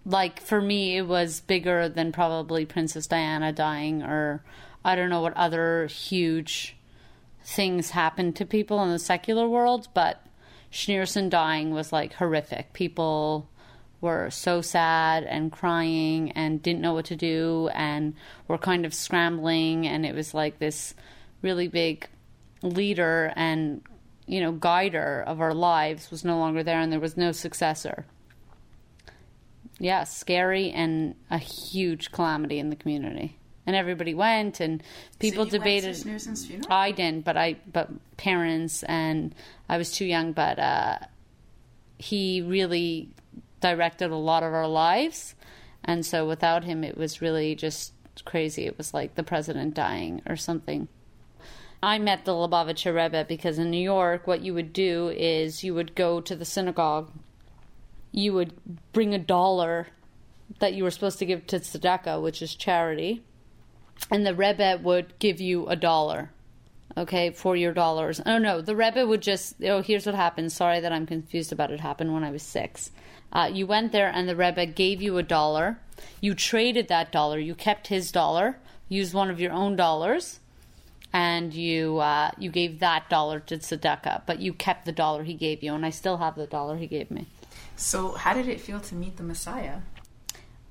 [0.05, 4.43] Like for me, it was bigger than probably Princess Diana dying, or
[4.85, 6.77] I don't know what other huge
[7.45, 10.27] things happened to people in the secular world, but
[10.73, 12.73] Schneerson dying was like horrific.
[12.73, 13.49] People
[14.01, 18.15] were so sad and crying and didn't know what to do and
[18.49, 20.95] were kind of scrambling and it was like this
[21.43, 22.09] really big
[22.63, 23.83] leader and
[24.29, 28.05] you know guider of our lives was no longer there and there was no successor.
[29.79, 33.37] Yeah scary and a huge calamity in the community.
[33.67, 34.83] And everybody went and
[35.19, 35.97] people to debated
[36.71, 39.35] i didn't but i but parents and
[39.69, 40.99] i was too young but uh
[41.99, 43.11] he really
[43.61, 45.35] directed a lot of our lives.
[45.85, 47.93] And so without him it was really just
[48.25, 48.67] crazy.
[48.67, 50.89] It was like the president dying or something
[51.83, 55.75] I met the Lubavitcher Rebbe because in New York, what you would do is you
[55.75, 57.13] would go to the synagogue,
[58.11, 58.53] you would
[58.93, 59.87] bring a dollar
[60.59, 63.23] that you were supposed to give to tzedakah, which is charity,
[64.11, 66.33] and the Rebbe would give you a dollar,
[66.97, 68.21] okay, for your dollars.
[68.27, 70.51] Oh no, the Rebbe would just, oh, here's what happened.
[70.51, 71.79] Sorry that I'm confused about it.
[71.79, 72.91] happened when I was six.
[73.33, 75.79] Uh, you went there and the Rebbe gave you a dollar.
[76.21, 77.39] You traded that dollar.
[77.39, 80.41] You kept his dollar, used one of your own dollars
[81.13, 85.35] and you uh, you gave that dollar to tzedakah, but you kept the dollar he
[85.35, 87.27] gave you, and I still have the dollar he gave me.
[87.77, 89.79] So, how did it feel to meet the Messiah?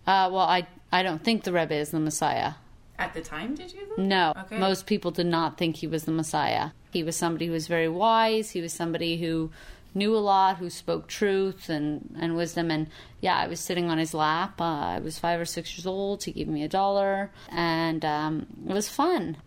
[0.05, 2.53] Uh, well, I I don't think the Rebbe is the Messiah.
[2.99, 3.81] At the time, did you?
[3.95, 4.03] Though?
[4.03, 4.57] No, Okay.
[4.57, 6.71] most people did not think he was the Messiah.
[6.91, 8.51] He was somebody who was very wise.
[8.51, 9.51] He was somebody who
[9.93, 12.71] knew a lot, who spoke truth and, and wisdom.
[12.71, 12.87] And
[13.21, 14.59] yeah, I was sitting on his lap.
[14.59, 14.63] Uh,
[14.95, 16.23] I was five or six years old.
[16.23, 19.37] He gave me a dollar, and um, it was fun.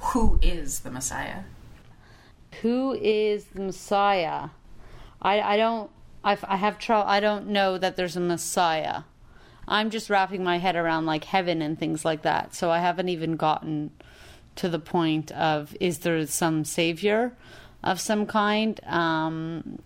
[0.00, 1.42] Who is the Messiah?
[2.62, 4.50] Who is the Messiah?
[5.22, 5.90] I, I don't.
[6.24, 7.08] I, I have trouble.
[7.08, 9.02] I don't know that there's a Messiah.
[9.68, 12.54] I'm just wrapping my head around like heaven and things like that.
[12.54, 13.90] So I haven't even gotten
[14.56, 17.36] to the point of is there some savior
[17.84, 18.80] of some kind?
[18.84, 19.78] Um,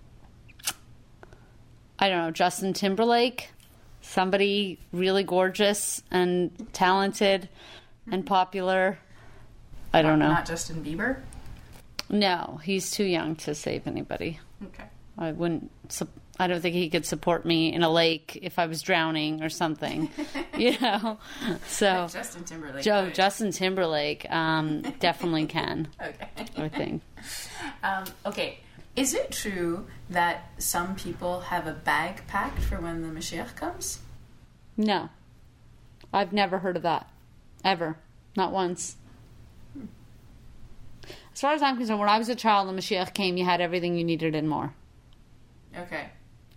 [1.98, 2.30] I don't know.
[2.30, 3.50] Justin Timberlake,
[4.00, 7.48] somebody really gorgeous and talented
[8.10, 8.98] and popular.
[9.94, 10.28] I don't know.
[10.28, 11.20] Not Justin Bieber.
[12.10, 14.40] No, he's too young to save anybody.
[14.62, 14.84] Okay.
[15.16, 15.70] I wouldn't.
[16.38, 19.48] I don't think he could support me in a lake if I was drowning or
[19.48, 20.10] something.
[20.58, 21.18] you know.
[21.68, 22.82] So Justin Timberlake.
[22.82, 23.14] Joe could.
[23.14, 25.86] Justin Timberlake um, definitely can.
[26.02, 26.28] Okay.
[26.56, 27.02] I think.
[27.84, 28.58] Um, okay.
[28.96, 34.00] Is it true that some people have a bag packed for when the Mashiach comes?
[34.76, 35.08] No,
[36.12, 37.08] I've never heard of that
[37.64, 37.96] ever.
[38.36, 38.96] Not once.
[41.34, 43.44] As far as I'm concerned, when I was a child and the Mashiach came, you
[43.44, 44.72] had everything you needed and more.
[45.76, 46.08] Okay.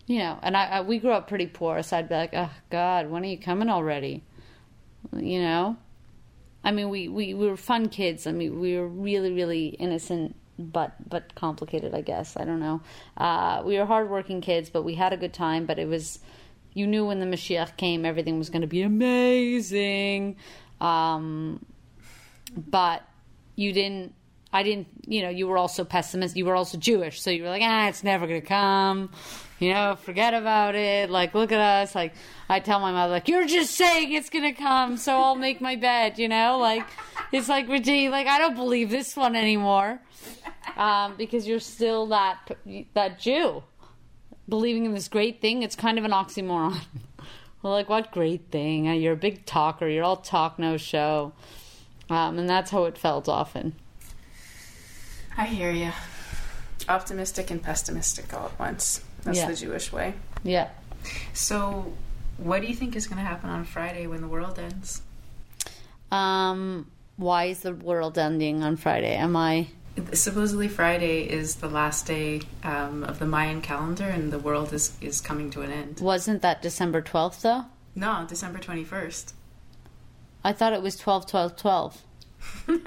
[0.07, 2.49] you know, and I, I we grew up pretty poor, so I'd be like, oh
[2.69, 4.23] God, when are you coming already?
[5.13, 5.77] You know,
[6.63, 8.25] I mean, we, we, we were fun kids.
[8.25, 12.37] I mean, we were really really innocent, but but complicated, I guess.
[12.37, 12.81] I don't know.
[13.17, 15.65] Uh, we were hardworking kids, but we had a good time.
[15.65, 16.19] But it was,
[16.73, 20.37] you knew when the Mashiach came, everything was going to be amazing.
[20.79, 21.65] Um,
[22.55, 23.03] but
[23.55, 24.13] you didn't.
[24.51, 24.87] I didn't.
[25.05, 26.37] You know, you were also pessimistic.
[26.37, 29.11] You were also Jewish, so you were like, ah, it's never gonna come.
[29.59, 31.09] You know, forget about it.
[31.09, 31.95] Like, look at us.
[31.95, 32.13] Like,
[32.47, 35.75] I tell my mother, like, you're just saying it's gonna come, so I'll make my
[35.75, 36.19] bed.
[36.19, 36.85] You know, like,
[37.31, 39.99] it's like Regina, like, I don't believe this one anymore,
[40.77, 42.57] um, because you're still that
[42.93, 43.63] that Jew
[44.47, 45.63] believing in this great thing.
[45.63, 46.79] It's kind of an oxymoron.
[47.61, 48.85] well, like, what great thing?
[48.85, 49.89] You're a big talker.
[49.89, 51.33] You're all talk, no show,
[52.09, 53.75] um, and that's how it felt often.
[55.37, 55.91] I hear you.
[56.89, 59.01] Optimistic and pessimistic all at once.
[59.23, 59.47] That's Yeah.
[59.47, 60.13] the Jewish way.
[60.43, 60.69] Yeah.
[61.33, 61.93] So,
[62.37, 65.01] what do you think is going to happen on Friday when the world ends?
[66.11, 69.15] Um, why is the world ending on Friday?
[69.15, 69.67] Am I?
[70.13, 74.95] Supposedly Friday is the last day um, of the Mayan calendar, and the world is
[75.01, 75.99] is coming to an end.
[75.99, 77.65] Wasn't that December twelfth though?
[77.95, 79.33] No, December twenty first.
[80.43, 82.01] I thought it was 12, 12, 12.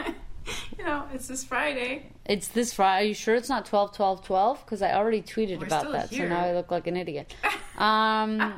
[0.79, 2.07] You know, it's this Friday.
[2.31, 3.07] It's this Friday.
[3.07, 4.65] Are you sure it's not 12, 12, 12?
[4.65, 7.35] Because I already tweeted We're about that, so now I look like an idiot.
[7.77, 8.57] Um,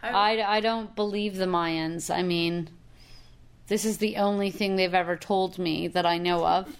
[0.00, 2.14] I, I don't believe the Mayans.
[2.14, 2.70] I mean,
[3.66, 6.76] this is the only thing they've ever told me that I know of.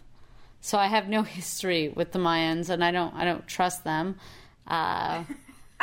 [0.61, 4.21] So I have no history with the Mayans, and I don't I don't trust them
[4.69, 5.25] uh,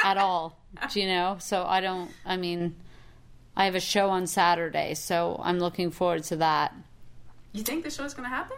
[0.02, 0.58] at all.
[0.94, 1.36] Do you know?
[1.42, 2.10] So I don't.
[2.26, 2.78] I mean,
[3.54, 6.74] I have a show on Saturday, so I'm looking forward to that.
[7.52, 8.56] You think the show's going to happen?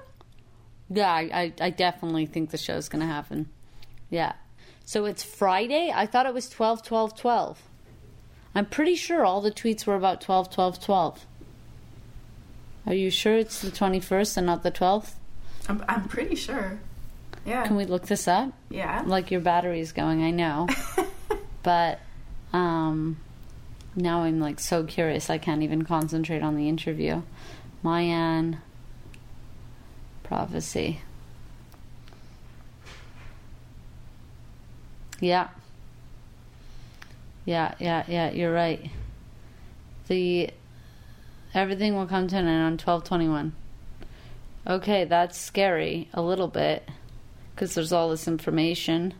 [0.90, 3.48] Yeah, I, I, definitely think the show's going to happen.
[4.10, 4.34] Yeah.
[4.86, 5.92] So it's Friday?
[5.94, 7.62] I thought it was 12, 12, 12.
[8.54, 11.26] I'm pretty sure all the tweets were about 12, 12, 12.
[12.86, 15.14] Are you sure it's the 21st and not the 12th?
[15.70, 16.80] I'm, I'm pretty sure.
[17.46, 17.66] Yeah.
[17.66, 18.54] Can we look this up?
[18.70, 19.04] Yeah.
[19.06, 20.68] Like your battery's going, I know.
[21.64, 22.00] but
[22.52, 23.18] um
[23.96, 27.22] now I'm like so curious I can't even concentrate on the interview.
[27.82, 28.60] Mayan
[30.34, 31.00] prophecy.
[35.20, 35.50] Yeah.
[37.46, 38.90] Yeah, yeah, yeah, you're right.
[40.08, 40.50] The
[41.54, 43.54] everything will come to an end on 1221.
[44.66, 46.90] Okay, that's scary a little bit
[47.54, 49.14] because there's all this information.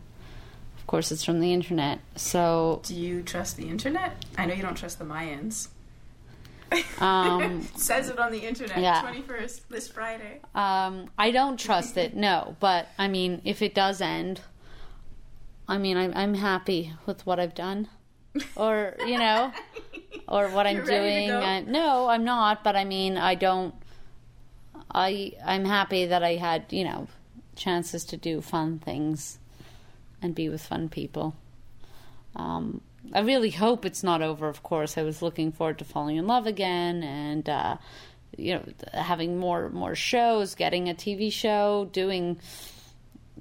[0.78, 2.00] Of course, it's from the internet.
[2.16, 4.16] So, Do you trust the internet?
[4.36, 5.68] I know you don't trust the Mayans.
[6.98, 8.78] Um, says it on the internet.
[8.78, 9.02] Yeah.
[9.02, 10.40] 21st, this Friday.
[10.54, 12.56] um, I don't trust it, no.
[12.60, 14.40] But I mean, if it does end,
[15.68, 17.88] I mean, I'm, I'm happy with what I've done,
[18.56, 19.52] or you know,
[20.28, 21.30] or what I'm You're ready to doing.
[21.30, 22.62] Uh, no, I'm not.
[22.64, 23.74] But I mean, I don't.
[24.92, 27.08] I I'm happy that I had you know
[27.56, 29.38] chances to do fun things
[30.20, 31.34] and be with fun people.
[32.36, 32.80] Um,
[33.14, 34.48] I really hope it's not over.
[34.48, 37.76] Of course, I was looking forward to falling in love again and uh,
[38.36, 42.38] you know having more more shows, getting a TV show, doing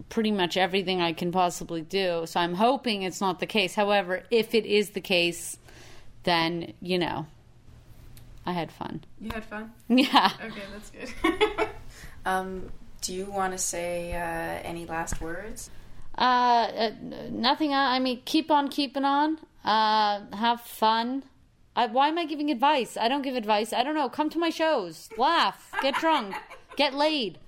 [0.09, 2.25] pretty much everything I can possibly do.
[2.25, 3.73] So I'm hoping it's not the case.
[3.73, 5.57] However, if it is the case,
[6.23, 7.25] then you know
[8.45, 9.03] I had fun.
[9.19, 9.71] You had fun?
[9.87, 10.31] Yeah.
[10.43, 11.69] Okay, that's good.
[12.25, 12.69] um,
[13.01, 15.69] do you want to say uh, any last words?
[16.17, 16.91] Uh, uh,
[17.31, 17.73] nothing.
[17.73, 19.39] I mean, keep on keeping on.
[19.63, 21.23] Uh, have fun.
[21.75, 22.97] I, why am I giving advice?
[22.97, 23.73] I don't give advice.
[23.73, 24.09] I don't know.
[24.09, 25.09] Come to my shows.
[25.17, 25.71] Laugh.
[25.81, 26.35] Get drunk.
[26.75, 27.39] get laid.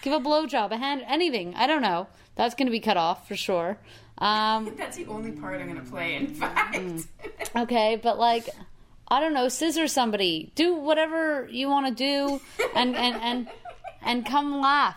[0.00, 1.54] Give a blowjob, a hand, anything.
[1.54, 2.06] I don't know.
[2.36, 3.78] That's going to be cut off for sure.
[4.18, 6.78] Um, That's the only part I'm going to play, in fact.
[7.56, 8.48] okay, but like,
[9.08, 9.48] I don't know.
[9.48, 10.52] Scissor somebody.
[10.54, 12.40] Do whatever you want to do,
[12.74, 13.48] and and and
[14.00, 14.96] and come laugh.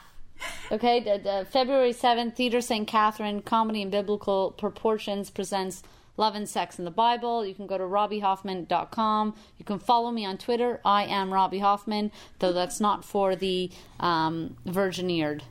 [0.72, 2.88] Okay, the, the February 7th, Theater St.
[2.88, 5.82] Catherine, Comedy in Biblical Proportions presents
[6.18, 7.46] Love and Sex in the Bible.
[7.46, 9.36] You can go to robbyhoffman.com.
[9.58, 10.80] You can follow me on Twitter.
[10.86, 15.44] I am Robby Hoffman, though that's not for the um, virgin eared.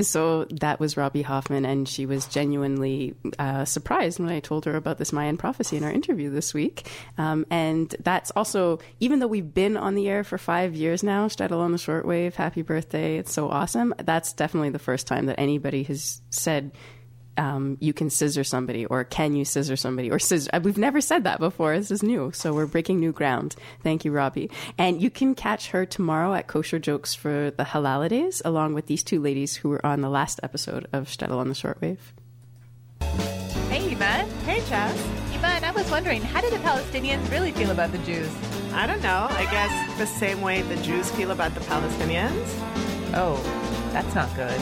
[0.00, 4.76] So that was Robby Hoffman, and she was genuinely uh, surprised when I told her
[4.76, 6.90] about this Mayan prophecy in our interview this week.
[7.16, 11.28] Um, and that's also, even though we've been on the air for five years now,
[11.28, 13.94] Shtetl on the shortwave, happy birthday, it's so awesome.
[13.98, 16.72] That's definitely the first time that anybody has said,
[17.38, 20.50] um, you can scissor somebody or can you scissor somebody or scissor.
[20.52, 21.76] uh, We've never said that before.
[21.76, 22.32] This is new.
[22.32, 23.56] So we're breaking new ground.
[23.82, 24.50] Thank you, Robby.
[24.78, 29.02] And you can catch her tomorrow at Kosher Jokes for the Halalidays, along with these
[29.02, 31.98] two ladies who were on the last episode of Shtetl on the Shortwave.
[33.68, 34.28] Hey, Yvonne.
[34.44, 34.94] Hey, Chaz.
[35.34, 38.30] Yvonne, I was wondering, how do the Palestinians really feel about the Jews?
[38.72, 39.26] I don't know.
[39.30, 42.46] I guess the same way the Jews feel about the Palestinians.
[43.14, 43.36] Oh,
[43.92, 44.58] that's not good.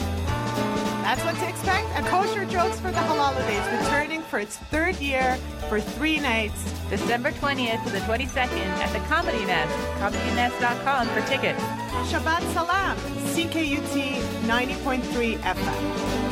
[1.05, 5.37] That's what to expect at Kosher Jokes for the Holidays, returning for its third year
[5.69, 6.63] for three nights.
[6.89, 9.71] December 20th to the 22nd at the Comedy Nest.
[9.99, 11.61] ComedyNest.com for tickets.
[12.09, 12.97] Shabbat Salam,
[13.35, 16.25] CKUT 90.3 FM.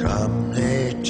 [0.00, 1.00] Come, they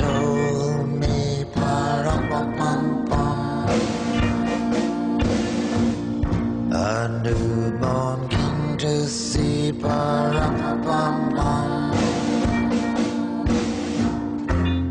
[7.03, 11.91] A newborn king to see, pa-rum-bum-bum.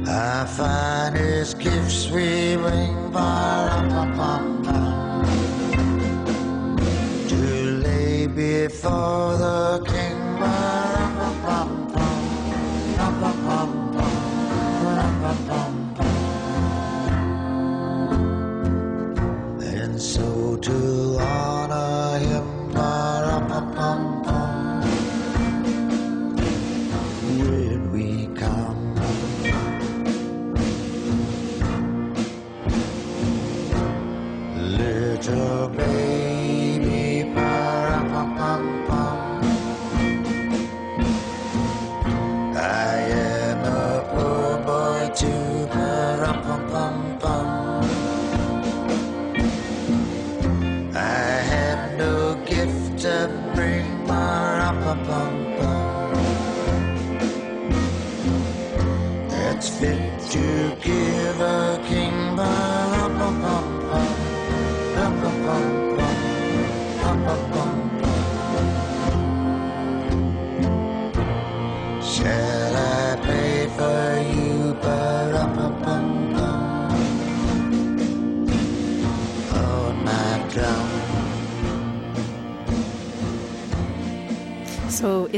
[0.05, 5.23] Our finest gifts we bring, pa-rum-bum-bum.
[7.29, 7.35] To
[7.85, 9.79] lay before the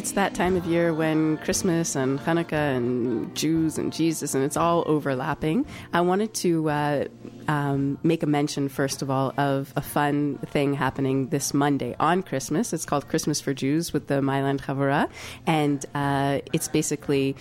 [0.03, 4.57] it's that time of year when Christmas and Hanukkah and Jews and Jesus and it's
[4.57, 5.65] all overlapping.
[5.93, 7.05] I wanted to uh,
[7.47, 12.21] um, make a mention, first of all, of a fun thing happening this Monday on
[12.21, 12.73] Christmas.
[12.73, 15.09] It's called Christmas for Jews with the Mile End Chavura.
[15.47, 17.37] And uh, it's basically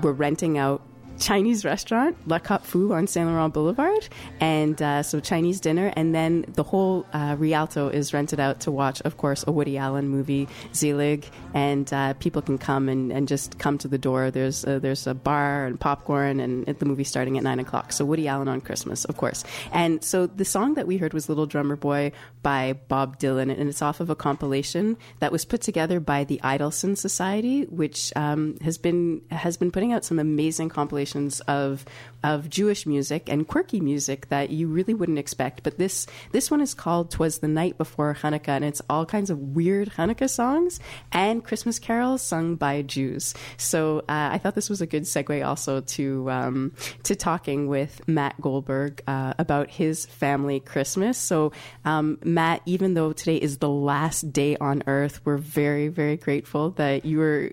[0.00, 0.80] we're renting out
[1.18, 4.08] Chinese restaurant, La Cap Fu on Saint Laurent Boulevard,
[4.40, 8.70] and uh, so Chinese dinner, and then the whole uh, Rialto is rented out to
[8.70, 13.28] watch, of course, a Woody Allen movie, Zelig, and uh, people can come and, and
[13.28, 14.30] just come to the door.
[14.30, 17.92] There's uh, there's a bar and popcorn, and the movie starting at nine o'clock.
[17.92, 21.28] So Woody Allen on Christmas, of course, and so the song that we heard was
[21.28, 22.12] "Little Drummer Boy"
[22.42, 26.40] by Bob Dylan, and it's off of a compilation that was put together by the
[26.42, 31.84] Idelsohn Society, which um, has been has been putting out some amazing compilations of
[32.24, 35.62] of Jewish music and quirky music that you really wouldn't expect.
[35.62, 39.30] But this this one is called "Twas the Night Before Hanukkah," and it's all kinds
[39.30, 40.80] of weird Hanukkah songs
[41.12, 43.34] and Christmas carols sung by Jews.
[43.56, 46.72] So uh, I thought this was a good segue also to um,
[47.04, 51.18] to talking with Matt Goldberg uh, about his family Christmas.
[51.18, 51.52] So
[51.84, 56.70] um, Matt, even though today is the last day on Earth, we're very very grateful
[56.70, 57.52] that you were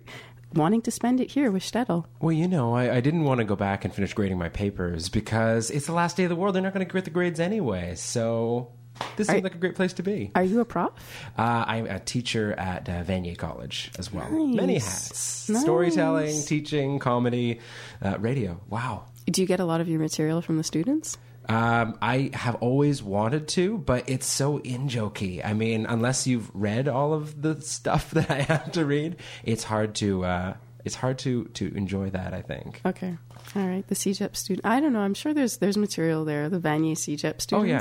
[0.53, 2.05] wanting to spend it here with Shtetl.
[2.21, 5.09] Well, you know, I, I didn't want to go back and finish grading my papers
[5.09, 6.55] because it's the last day of the world.
[6.55, 7.95] They're not going to get the grades anyway.
[7.95, 8.71] So
[9.15, 10.31] this seemed like a great place to be.
[10.35, 10.91] Are you a prof?
[11.37, 14.29] Uh, I'm a teacher at uh, Vanier College as well.
[14.29, 14.55] Nice.
[14.55, 15.61] Many hats: Nice.
[15.61, 17.59] storytelling, teaching, comedy,
[18.01, 18.59] uh, radio.
[18.69, 19.05] Wow.
[19.25, 21.17] Do you get a lot of your material from the students?
[21.49, 25.45] Um, I have always wanted to, but it's so in jokey.
[25.45, 29.63] I mean, unless you've read all of the stuff that I have to read, it's
[29.63, 30.53] hard to uh,
[30.85, 32.33] it's hard to to enjoy that.
[32.33, 32.81] I think.
[32.85, 33.17] Okay.
[33.55, 33.87] All right.
[33.87, 34.65] The CEGEP student.
[34.65, 35.01] I don't know.
[35.01, 36.49] I'm sure there's there's material there.
[36.49, 37.53] The Vanier CEGEP students.
[37.53, 37.79] Oh yeah.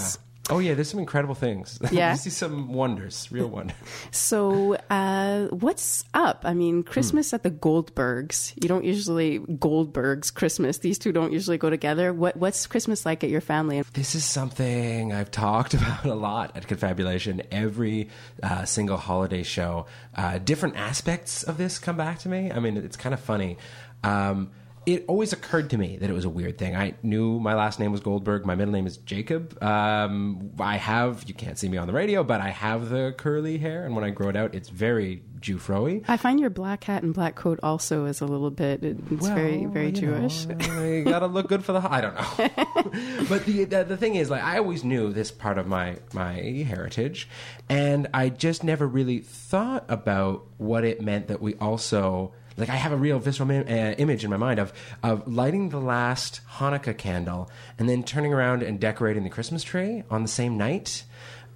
[0.51, 0.74] Oh yeah.
[0.74, 1.78] There's some incredible things.
[1.93, 2.12] Yeah?
[2.12, 3.76] you see some wonders, real wonders.
[4.11, 6.43] So, uh, what's up?
[6.45, 7.36] I mean, Christmas Hmm.
[7.36, 8.53] at the Goldbergs.
[8.62, 10.78] You don't usually Goldbergs Christmas.
[10.78, 12.12] These two don't usually go together.
[12.12, 13.82] What What's Christmas like at your family?
[13.95, 17.43] This is something I've talked about a lot at Confabulation.
[17.53, 18.09] Every
[18.43, 19.86] uh, single holiday show,
[20.16, 22.51] uh, different aspects of this come back to me.
[22.51, 23.59] I mean, it's kind of funny.
[24.03, 24.51] Um,
[24.87, 26.74] it always occurred to me that it was a weird thing.
[26.76, 28.45] I knew my last name was Goldberg.
[28.45, 29.62] My middle name is Jacob.
[29.62, 33.59] Um, I have, you can't see me on the radio, but I have the curly
[33.59, 33.85] hair.
[33.85, 37.12] And when I grow it out, it's very Jewfro I find your black hat and
[37.12, 38.85] black coat also is a little bit.
[38.85, 40.47] it- It's very very you know, Jewish.
[40.47, 41.80] you gotta look good for the.
[41.80, 43.24] I don't know.
[43.28, 46.35] but the, the the thing is, like, I always knew this part of my my
[46.35, 47.28] heritage,
[47.68, 52.77] and I just never really thought about what it meant that we also like I
[52.77, 54.73] have a real visceral mi- uh, image in my mind of
[55.03, 60.05] of lighting the last Hanukkah candle and then turning around and decorating the Christmas tree
[60.11, 61.05] on the same night.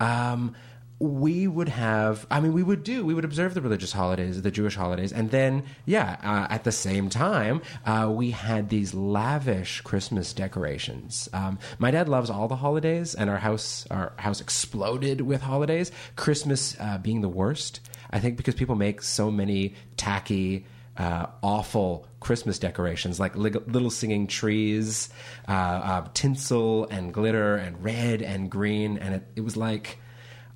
[0.00, 0.54] Um,
[0.98, 4.50] we would have i mean we would do we would observe the religious holidays the
[4.50, 9.82] jewish holidays and then yeah uh, at the same time uh, we had these lavish
[9.82, 15.20] christmas decorations um, my dad loves all the holidays and our house our house exploded
[15.20, 17.80] with holidays christmas uh, being the worst
[18.10, 20.64] i think because people make so many tacky
[20.96, 25.08] uh, awful Christmas decorations like li- little singing trees,
[25.48, 29.98] uh, uh, tinsel and glitter and red and green, and it, it was like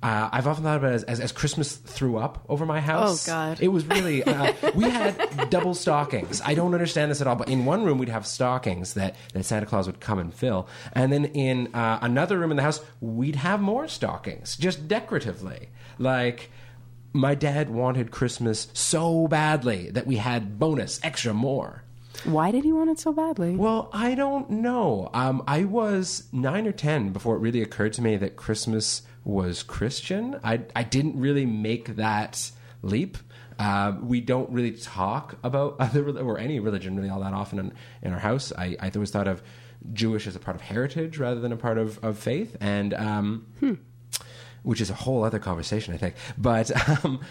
[0.03, 3.27] uh, I've often thought about it as, as, as Christmas threw up over my house.
[3.27, 3.61] Oh, God.
[3.61, 4.23] It was really.
[4.23, 6.41] Uh, we had double stockings.
[6.43, 7.35] I don't understand this at all.
[7.35, 10.67] But in one room, we'd have stockings that, that Santa Claus would come and fill,
[10.93, 15.69] and then in uh, another room in the house, we'd have more stockings, just decoratively.
[15.99, 16.49] Like
[17.13, 21.83] my dad wanted Christmas so badly that we had bonus, extra more.
[22.23, 23.55] Why did he want it so badly?
[23.55, 25.09] Well, I don't know.
[25.13, 29.63] Um, I was nine or ten before it really occurred to me that Christmas was
[29.63, 30.39] Christian.
[30.43, 32.51] I I didn't really make that
[32.81, 33.17] leap.
[33.57, 37.73] Uh, we don't really talk about other or any religion really all that often in,
[38.01, 38.51] in our house.
[38.57, 39.41] I, I always thought of
[39.93, 43.47] Jewish as a part of heritage rather than a part of, of faith, and um,
[44.63, 46.15] which is a whole other conversation, I think.
[46.37, 46.71] But
[47.03, 47.21] um,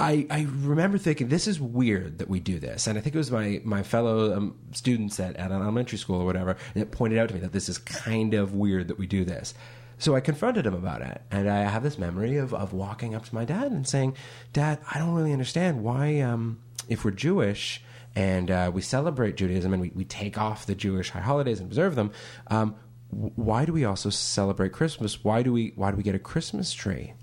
[0.00, 2.86] I, I remember thinking, this is weird that we do this.
[2.86, 6.20] And I think it was my, my fellow um, students at, at an elementary school
[6.20, 9.06] or whatever that pointed out to me that this is kind of weird that we
[9.06, 9.54] do this.
[9.98, 11.20] So I confronted him about it.
[11.30, 14.16] And I have this memory of, of walking up to my dad and saying,
[14.52, 17.82] Dad, I don't really understand why, um, if we're Jewish,
[18.14, 21.68] and uh, we celebrate Judaism and we, we take off the Jewish high holidays and
[21.68, 22.10] observe them.
[22.48, 22.74] Um,
[23.10, 25.24] why do we also celebrate Christmas?
[25.24, 27.14] Why do we why do we get a Christmas tree?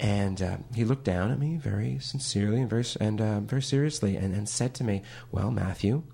[0.00, 4.16] And uh, he looked down at me very sincerely and very and uh, very seriously,
[4.16, 6.04] and, and said to me, "Well, Matthew,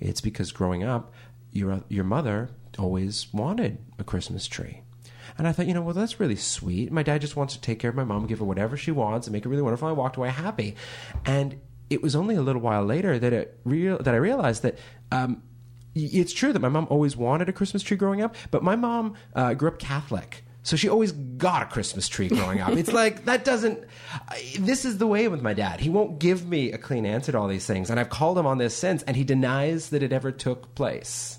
[0.00, 1.12] it's because growing up,
[1.52, 4.82] your your mother always wanted a Christmas tree."
[5.36, 6.92] And I thought, you know, well, that's really sweet.
[6.92, 9.26] My dad just wants to take care of my mom, give her whatever she wants,
[9.26, 9.88] and make it really wonderful.
[9.88, 10.76] I walked away happy,
[11.24, 14.78] and it was only a little while later that it real that I realized that.
[15.10, 15.42] Um,
[15.94, 19.14] it's true that my mom always wanted a Christmas tree growing up, but my mom
[19.34, 20.44] uh, grew up Catholic.
[20.62, 22.70] So she always got a Christmas tree growing up.
[22.72, 23.80] It's like that doesn't.
[24.28, 25.78] I- This is the way with my dad.
[25.80, 28.46] He won't give me a clean answer to all these things, and I've called him
[28.46, 31.38] on this since, and he denies that it ever took place.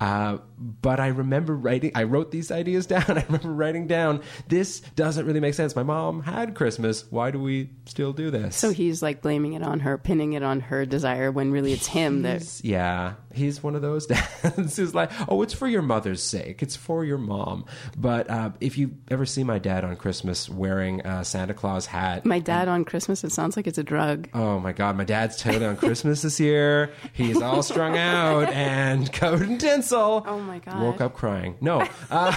[0.00, 1.92] Uh, but I remember writing.
[1.94, 3.04] I wrote these ideas down.
[3.08, 4.22] I remember writing down.
[4.48, 5.76] This doesn't really make sense.
[5.76, 7.04] My mom had Christmas.
[7.10, 8.56] Why do we still do this?
[8.56, 11.86] So he's like blaming it on her, pinning it on her desire when really it's
[11.86, 12.60] him that.
[12.62, 14.06] Yeah, he's one of those
[14.42, 16.62] dads who's like, oh, it's for your mother's sake.
[16.62, 17.64] It's for your mom.
[17.96, 22.24] But uh, if you ever see my dad on Christmas wearing a Santa Claus hat,
[22.24, 24.28] My dad on Christmas, it sounds like it's a drug.
[24.34, 26.90] Oh my god, my dad's totally on Christmas this year.
[27.12, 30.24] He's all strung out and covered in tinsel.
[30.26, 30.80] Oh my god.
[30.80, 31.56] Woke up crying.
[31.60, 31.86] No.
[32.10, 32.36] Uh,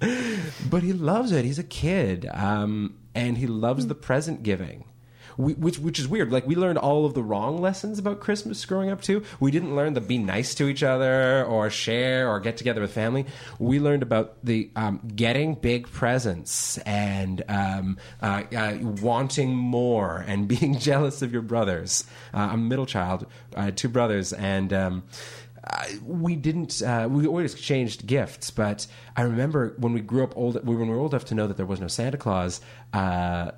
[0.70, 1.44] but he loves it.
[1.44, 2.28] He's a kid.
[2.32, 4.84] Um, and he loves the present giving.
[5.36, 6.32] We, which which is weird.
[6.32, 9.22] Like we learned all of the wrong lessons about Christmas growing up too.
[9.38, 12.92] We didn't learn to be nice to each other or share or get together with
[12.92, 13.24] family.
[13.60, 20.48] We learned about the um, getting big presents and um, uh, uh, wanting more and
[20.58, 22.04] being jealous of your brothers.
[22.34, 23.26] Uh, I'm a middle child,
[23.56, 24.72] uh, two brothers, and.
[24.72, 25.04] Um,
[26.02, 26.80] we didn't.
[26.82, 30.54] Uh, we always exchanged gifts, but I remember when we grew up old.
[30.66, 32.60] When we were old enough to know that there was no Santa Claus,
[32.92, 33.52] uh,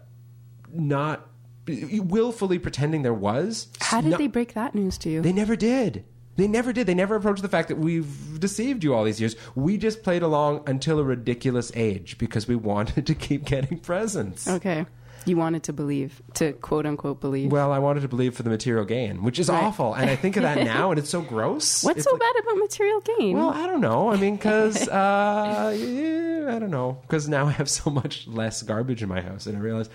[0.72, 1.26] not
[1.66, 3.68] willfully pretending there was.
[3.80, 5.20] How did No- they break that news to you?
[5.22, 6.04] They never did.
[6.36, 6.86] They never did.
[6.86, 9.36] They never approached the fact that we've deceived you all these years.
[9.54, 14.48] We just played along until a ridiculous age because we wanted to keep getting presents.
[14.48, 14.86] Okay.
[15.26, 17.52] You wanted to believe, to quote unquote believe.
[17.52, 19.62] Well, I wanted to believe for the material gain, which is Right.
[19.62, 19.94] awful.
[19.94, 21.84] And I think of that now, and it's so gross.
[21.84, 23.36] What's It's so like- bad about material gain?
[23.36, 24.10] Well, I don't know.
[24.10, 26.98] I mean, because uh, yeah, I don't know.
[27.02, 29.90] Because now I have so much less garbage in my house, and I realize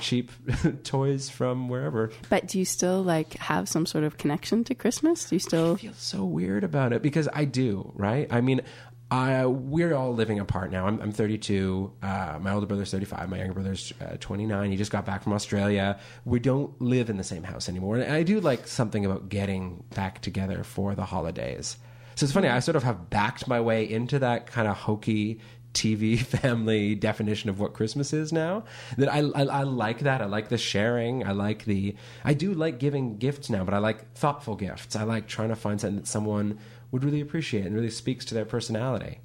[0.00, 0.32] cheap
[0.82, 2.10] toys from wherever.
[2.28, 5.28] but do you still like have some sort of connection to Christmas?
[5.28, 5.76] Do you still?
[5.76, 8.26] feel so weird about it because I do, right?
[8.30, 8.62] I mean,
[9.10, 10.86] I, we're all living apart now.
[10.86, 11.92] I'm, I'm 32.
[12.02, 13.28] Uh, my older brother's 35.
[13.28, 14.70] My younger brother's uh, 29.
[14.70, 15.98] He just got back from Australia.
[16.24, 17.96] We don't live in the same house anymore.
[17.96, 21.76] And I do like something about getting back together for the holidays.
[22.16, 22.48] So it's funny.
[22.48, 25.40] I sort of have backed my way into that kind of hokey
[25.74, 28.64] TV family definition of what Christmas is now.
[28.96, 30.22] That I, I I like that.
[30.22, 31.26] I like the sharing.
[31.26, 31.96] I like the.
[32.24, 34.96] I do like giving gifts now, but I like thoughtful gifts.
[34.96, 36.58] I like trying to find something that someone
[36.94, 39.18] would really appreciate and really speaks to their personality.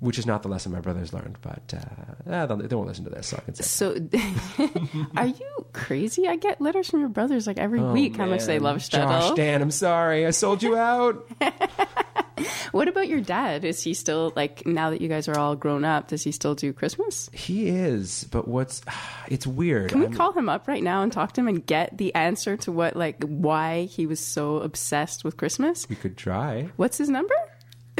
[0.00, 3.10] which is not the lesson my brothers learned, but uh, eh, they won't listen to
[3.10, 3.64] this, so I can say.
[3.64, 3.96] So,
[5.16, 6.28] are you crazy?
[6.28, 8.62] I get letters from your brothers like every Oh, week how much they man.
[8.62, 9.36] love Josh, Shtetl.
[9.36, 11.28] Dan, I'm sorry, I sold you out.
[12.72, 13.64] What about your dad?
[13.64, 16.08] Is he still like now that you guys are all grown up?
[16.08, 17.30] Does he still do Christmas?
[17.32, 18.82] he is, but what's
[19.28, 19.90] it's weird.
[19.90, 22.14] Can we I'm- call him up right now and talk to him and get the
[22.14, 25.88] answer to what like why he was so obsessed with Christmas?
[25.88, 26.68] we could try.
[26.76, 27.34] What's his number?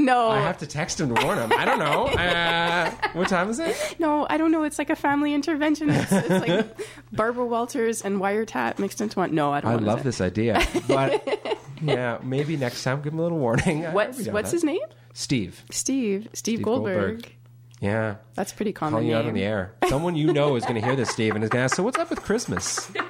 [0.01, 1.53] No, I have to text him to warn him.
[1.53, 2.07] I don't know.
[2.19, 3.97] Uh, what time is it?
[3.99, 4.63] no, I don't know.
[4.63, 5.91] It's like a family intervention.
[5.91, 6.67] It's, it's like
[7.13, 9.35] Barbara Walters and wiretap mixed into one.
[9.35, 9.73] No, I don't.
[9.73, 13.83] I love this idea, but yeah, maybe next time give him a little warning.
[13.93, 14.81] What's what's with his name?
[15.13, 15.65] Steve.
[15.71, 16.23] Steve.
[16.25, 17.23] Steve, Steve Goldberg.
[17.23, 17.33] Goldberg.
[17.81, 18.17] Yeah.
[18.35, 19.73] That's pretty common Calling you out on the air.
[19.89, 21.83] Someone you know is going to hear this, Steve, and is going to ask, so
[21.83, 22.91] what's up with Christmas?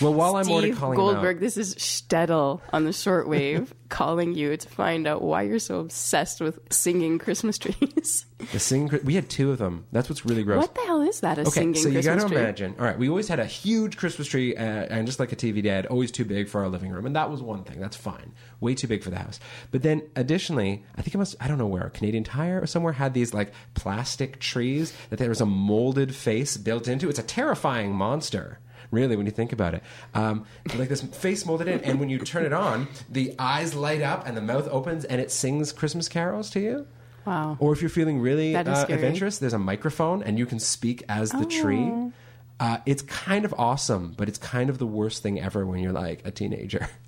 [0.00, 4.56] Well, while I'm already Steve calling Goldberg, this is Shtetl on the shortwave calling you
[4.56, 8.24] to find out why you're so obsessed with singing Christmas trees.
[8.52, 9.86] the sing, we had two of them.
[9.92, 10.62] That's what's really gross.
[10.62, 11.38] What the hell is that?
[11.38, 11.80] A singing Christmas tree?
[11.80, 12.42] Okay, singing so you Christmas got to tree?
[12.42, 12.74] imagine.
[12.78, 15.62] All right, we always had a huge Christmas tree, uh, and just like a TV
[15.62, 17.80] dad, always too big for our living room, and that was one thing.
[17.80, 19.38] That's fine, way too big for the house.
[19.70, 23.12] But then, additionally, I think it must—I don't know where Canadian Tire or somewhere had
[23.12, 27.08] these like plastic trees that there was a molded face built into.
[27.08, 28.60] It's a terrifying monster.
[28.90, 29.82] Really, when you think about it,
[30.14, 30.44] um,
[30.76, 34.26] like this face molded in, and when you turn it on, the eyes light up
[34.26, 36.86] and the mouth opens, and it sings Christmas carols to you.
[37.24, 37.56] Wow.
[37.60, 38.94] Or if you're feeling really That is uh, scary.
[38.98, 41.84] adventurous, there's a microphone and you can speak as the tree.
[41.88, 42.12] Oh.
[42.58, 45.92] Uh, it's kind of awesome, but it's kind of the worst thing ever when you're
[45.92, 46.88] like a teenager.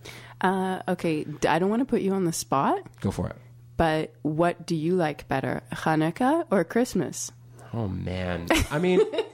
[0.40, 3.36] Uh, okay, d- I don't want to put you on the spot, Go for it.
[3.76, 7.30] but what do you like better, Hanukkah or Christmas?
[7.72, 9.00] Oh man, I mean,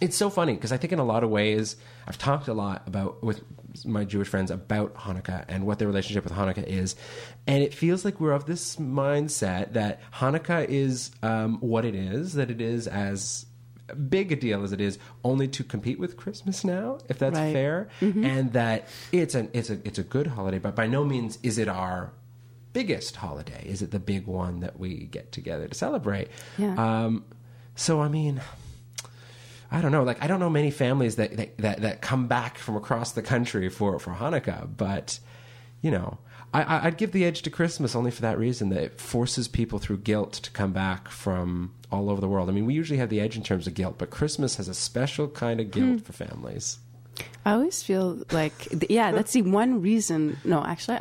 [0.00, 2.82] it's so funny because I think in a lot of ways I've talked a lot
[2.86, 3.42] about with
[3.84, 6.94] my Jewish friends about Hanukkah and what their relationship with Hanukkah is,
[7.46, 12.34] and it feels like we're of this mindset that Hanukkah is um, what it is,
[12.34, 13.46] that it is as
[14.08, 17.52] big a deal as it is only to compete with Christmas now, if that's Right.
[17.52, 21.38] fair, and that it's an it's a it's a good holiday, but by no means
[21.42, 22.12] is it our
[22.72, 23.62] biggest holiday.
[23.66, 26.28] Is it the big one that we get together to celebrate?
[26.58, 26.74] Yeah.
[27.04, 27.24] Um,
[27.76, 28.40] so I mean,
[29.74, 30.04] I don't know.
[30.04, 33.22] Like I don't know many families that that, that, that come back from across the
[33.22, 35.18] country for for Hanukkah, but
[35.82, 36.18] you know.
[36.52, 39.80] I, I'd give the edge to Christmas only for that reason that it forces people
[39.80, 42.48] through guilt to come back from all over the world.
[42.48, 44.74] I mean, we usually have the edge in terms of guilt, but Christmas has a
[44.74, 45.96] special kind of guilt hmm.
[45.96, 46.78] for families.
[47.44, 50.38] I always feel like, yeah, that's the one reason.
[50.44, 50.98] No, actually,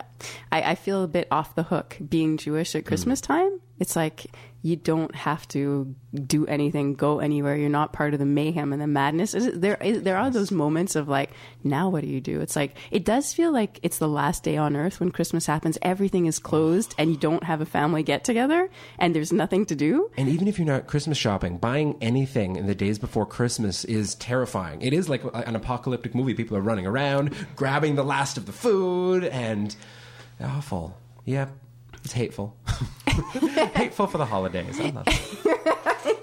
[0.52, 3.34] I, I feel a bit off the hook being Jewish at Christmas hmm.
[3.34, 3.62] time.
[3.80, 4.26] It's like
[4.64, 7.57] you don't have to do anything, go anywhere.
[7.57, 9.34] You're not part of the mayhem and the madness.
[9.34, 11.32] Is There, is, there are those moments of like,
[11.66, 12.39] now what do you do?
[12.39, 15.78] It's like it does feel like it's the last day on earth when Christmas happens.
[15.82, 19.76] Everything is closed, and you don't have a family get together, and there's nothing to
[19.76, 20.09] do.
[20.16, 24.16] And even if you're not Christmas shopping, buying anything in the days before Christmas is
[24.16, 24.82] terrifying.
[24.82, 26.34] It is like an apocalyptic movie.
[26.34, 29.76] People are running around, grabbing the last of the food, and
[30.41, 30.97] awful.
[31.26, 31.51] Yep,
[32.04, 32.58] it's hateful.
[33.76, 34.80] hateful for the holidays.
[34.80, 36.20] I love it.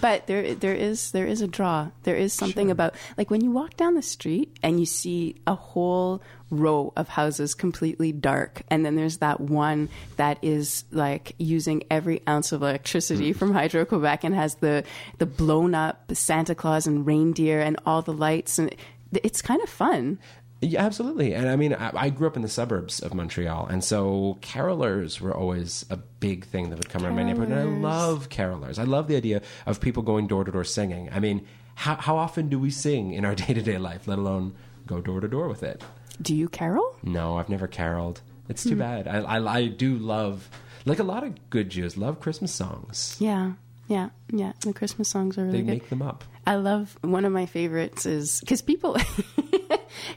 [0.00, 3.50] but there there is there is a draw there is something about like when you
[3.50, 8.84] walk down the street and you see a whole row of houses completely dark and
[8.84, 13.38] then there's that one that is like using every ounce of electricity hmm.
[13.38, 14.84] from hydro quebec and has the
[15.18, 18.74] the blown up santa claus and reindeer and all the lights and
[19.22, 20.18] it's kind of fun
[20.60, 21.34] Yeah, absolutely.
[21.34, 25.20] And I mean, I, I grew up in the suburbs of Montreal, and so carolers
[25.20, 27.50] were always a big thing that would come around my neighborhood.
[27.56, 28.78] And I love carolers.
[28.78, 31.10] I love the idea of people going door to door singing.
[31.12, 31.46] I mean,
[31.76, 34.54] how, how often do we sing in our day to day life, let alone
[34.86, 35.82] go door to door with it?
[36.20, 38.20] do you carol No, I've never caroled.
[38.48, 38.78] It's too Hmm.
[38.80, 39.06] bad.
[39.06, 40.50] I, I, I do love,
[40.84, 43.16] like a lot of good Jews, love Christmas songs.
[43.20, 43.52] yeah
[43.86, 46.24] yeah yeah the christmas songs are really They good make them up.
[46.46, 48.96] I love one of my favorites is because people.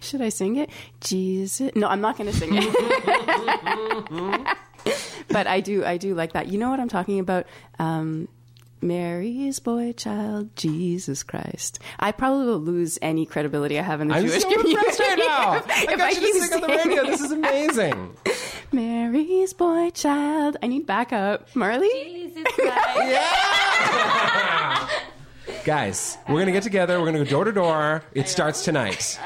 [0.02, 0.70] should I sing it?
[1.00, 1.72] Jesus.
[1.76, 2.62] No, I'm not going to sing it.
[5.30, 5.86] but I do.
[5.86, 6.48] I do like that.
[6.48, 7.46] You know what I'm talking about?
[7.80, 8.28] Um,
[8.84, 11.78] Mary's boy child, Jesus Christ.
[12.00, 14.72] I probably will lose any credibility I have in the I'm Jewish so community.
[14.74, 15.52] impressed right now.
[15.54, 17.06] I if got you keep to sing on the radio.
[17.06, 18.18] This is amazing.
[18.72, 20.58] Mary's boy child.
[20.64, 21.56] I need backup.
[21.56, 21.90] Marley?
[21.90, 22.88] Jesus Christ.
[22.98, 24.90] Yeah!
[25.64, 27.00] Guys, we're going to get together.
[27.00, 28.04] We're going to go door to door.
[28.16, 29.20] It starts tonight.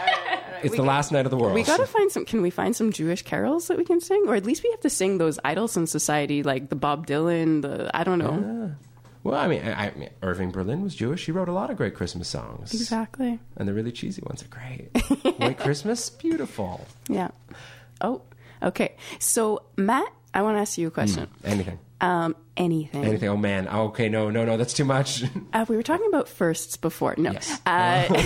[0.65, 1.53] It's the last night of the world.
[1.53, 2.25] We gotta find some.
[2.25, 4.81] Can we find some Jewish carols that we can sing, or at least we have
[4.81, 7.61] to sing those Idelsohn Society, like the Bob Dylan.
[7.61, 8.75] The I don't know
[9.23, 11.25] Well, I mean, I, I mean, Irving Berlin was Jewish.
[11.25, 12.73] He wrote a lot of great Christmas songs.
[12.73, 13.39] exactly.
[13.57, 14.89] And the really cheesy ones are great.
[15.39, 16.85] White Christmas, beautiful.
[17.09, 17.29] Yeah.
[18.01, 18.21] Oh,
[18.61, 18.95] okay.
[19.19, 21.29] So Matt I want to ask you a question.
[21.45, 21.79] Anything.
[22.01, 23.05] Um, anything.
[23.05, 23.29] Anything.
[23.29, 23.69] Oh man.
[23.69, 24.09] Okay.
[24.09, 24.29] No.
[24.29, 24.43] No.
[24.43, 24.57] No.
[24.57, 25.23] That's too much.
[25.53, 27.15] Uh, we were talking about firsts before.
[27.17, 27.33] No.
[27.65, 28.21] Uh,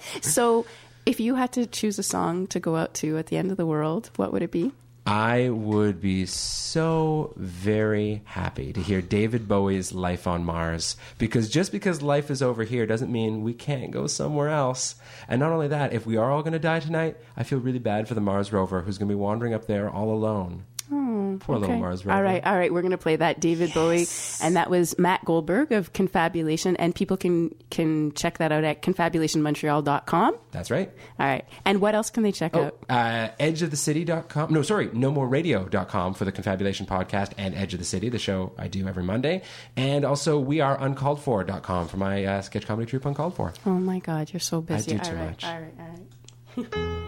[0.20, 0.66] so,
[1.08, 3.56] if you had to choose a song to go out to at the end of
[3.56, 4.72] the world, what would it be?
[5.06, 11.72] I would be so very happy to hear David Bowie's Life on Mars because just
[11.72, 14.96] because life is over here doesn't mean we can't go somewhere else.
[15.26, 17.78] And not only that, if we are all going to die tonight, I feel really
[17.78, 20.64] bad for the Mars rover who's going to be wandering up there all alone.
[21.38, 22.16] Poor little Mars rover.
[22.16, 22.72] All right, all right.
[22.72, 24.06] We're going to play that David Bowie,
[24.42, 28.82] and that was Matt Goldberg of Confabulation, and people can can check that out at
[28.82, 30.36] confabulationmontreal.com.
[30.52, 30.90] That's right.
[31.20, 32.78] All right, and what else can they check Oh, out?
[32.88, 34.52] uh, edgeofthecity.com.
[34.52, 38.18] No, sorry, no more radio.com for the Confabulation podcast and Edge of the City, the
[38.18, 39.42] show I do every Monday.
[39.76, 43.52] And also we are uncalledfor.com for my uh, sketch comedy troupe Uncalled For.
[43.66, 44.94] Oh my God, you're so busy.
[44.94, 45.44] I do too all right, much.
[45.44, 47.04] All right, all right.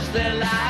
[0.00, 0.69] Is their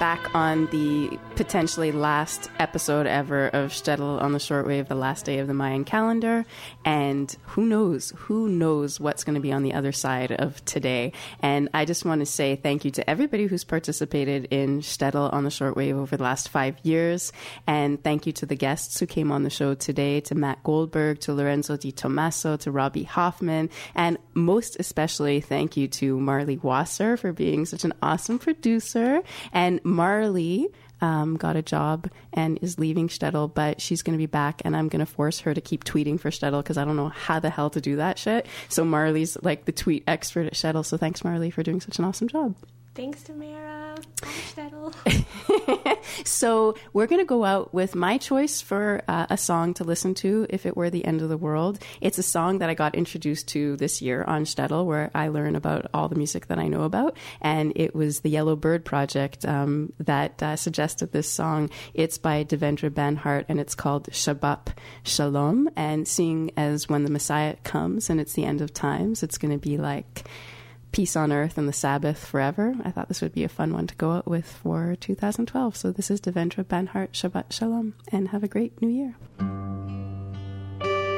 [0.00, 5.40] back on the potentially last episode ever of Shtetl on the shortwave, the last day
[5.40, 6.46] of the Mayan calendar.
[6.86, 11.12] And who knows, who knows what's going to be on the other side of today.
[11.40, 15.44] And I just want to say thank you to everybody who's participated in Shtetl on
[15.44, 17.30] the shortwave over the last five years.
[17.66, 21.20] And thank you to the guests who came on the show today, to Matt Goldberg,
[21.20, 27.18] to Lorenzo Di Tommaso, to Robby Hoffman, and most especially thank you to Marley Wasser
[27.18, 29.22] for being such an awesome producer.
[29.52, 30.68] And Marley
[31.00, 34.76] um, got a job and is leaving Shtetl, but she's going to be back, and
[34.76, 37.40] I'm going to force her to keep tweeting for Shtetl because I don't know how
[37.40, 38.46] the hell to do that shit.
[38.68, 40.84] So Marley's like the tweet expert at Shtetl.
[40.84, 42.54] So thanks, Marley, for doing such an awesome job.
[42.94, 43.96] Thanks, Tamara.
[46.24, 50.14] So we're going to go out with my choice for uh, a song to listen
[50.16, 51.78] to if it were the end of the world.
[52.00, 55.56] It's a song that I got introduced to this year on Shtetl, where I learn
[55.56, 59.44] about all the music that I know about, and it was the Yellow Bird Project
[59.44, 61.70] um, that uh, suggested this song.
[61.94, 65.68] It's by Devendra Banhart, and it's called Shabbat Shalom.
[65.76, 69.52] And seeing as when the Messiah comes and it's the end of times, it's going
[69.52, 70.24] to be like
[70.92, 72.74] peace on earth and the Sabbath forever.
[72.84, 75.76] I thought this would be a fun one to go out with for 2012.
[75.76, 79.16] So this is Devendra Banhart, Shabbat Shalom, and have a great new year.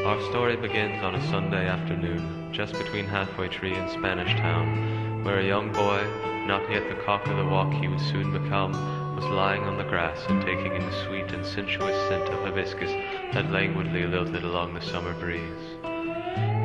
[0.07, 5.39] Our story begins on a Sunday afternoon, just between Halfway Tree and Spanish Town, where
[5.39, 6.03] a young boy,
[6.47, 8.73] not yet the cock of the walk he would soon become,
[9.15, 12.91] was lying on the grass and taking in the sweet and sensuous scent of hibiscus
[13.33, 15.72] that languidly lilted along the summer breeze.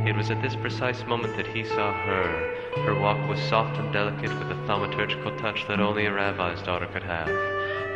[0.05, 2.55] It was at this precise moment that he saw her.
[2.85, 6.87] Her walk was soft and delicate with a thaumaturgical touch that only a rabbi's daughter
[6.87, 7.27] could have.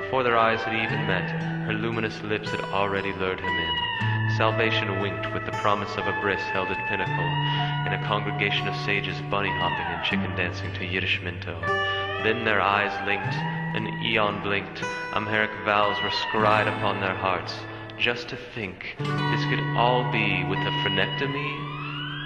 [0.04, 1.30] Before their eyes had even met,
[1.68, 4.32] her luminous lips had already lured him in.
[4.38, 7.32] Salvation winked with the promise of a bris held at Pinnacle,
[7.88, 11.60] in a congregation of sages bunny hopping and chicken dancing to Yiddish mento.
[12.24, 13.36] Then their eyes linked,
[13.76, 14.84] an eon blinked,
[15.14, 17.56] Amharic vows were scried upon their hearts.
[17.97, 21.72] Just to think, this could all be with a phrenectomy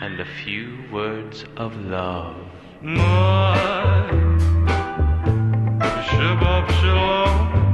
[0.02, 2.36] and a few words of love.
[6.08, 7.65] Shalom,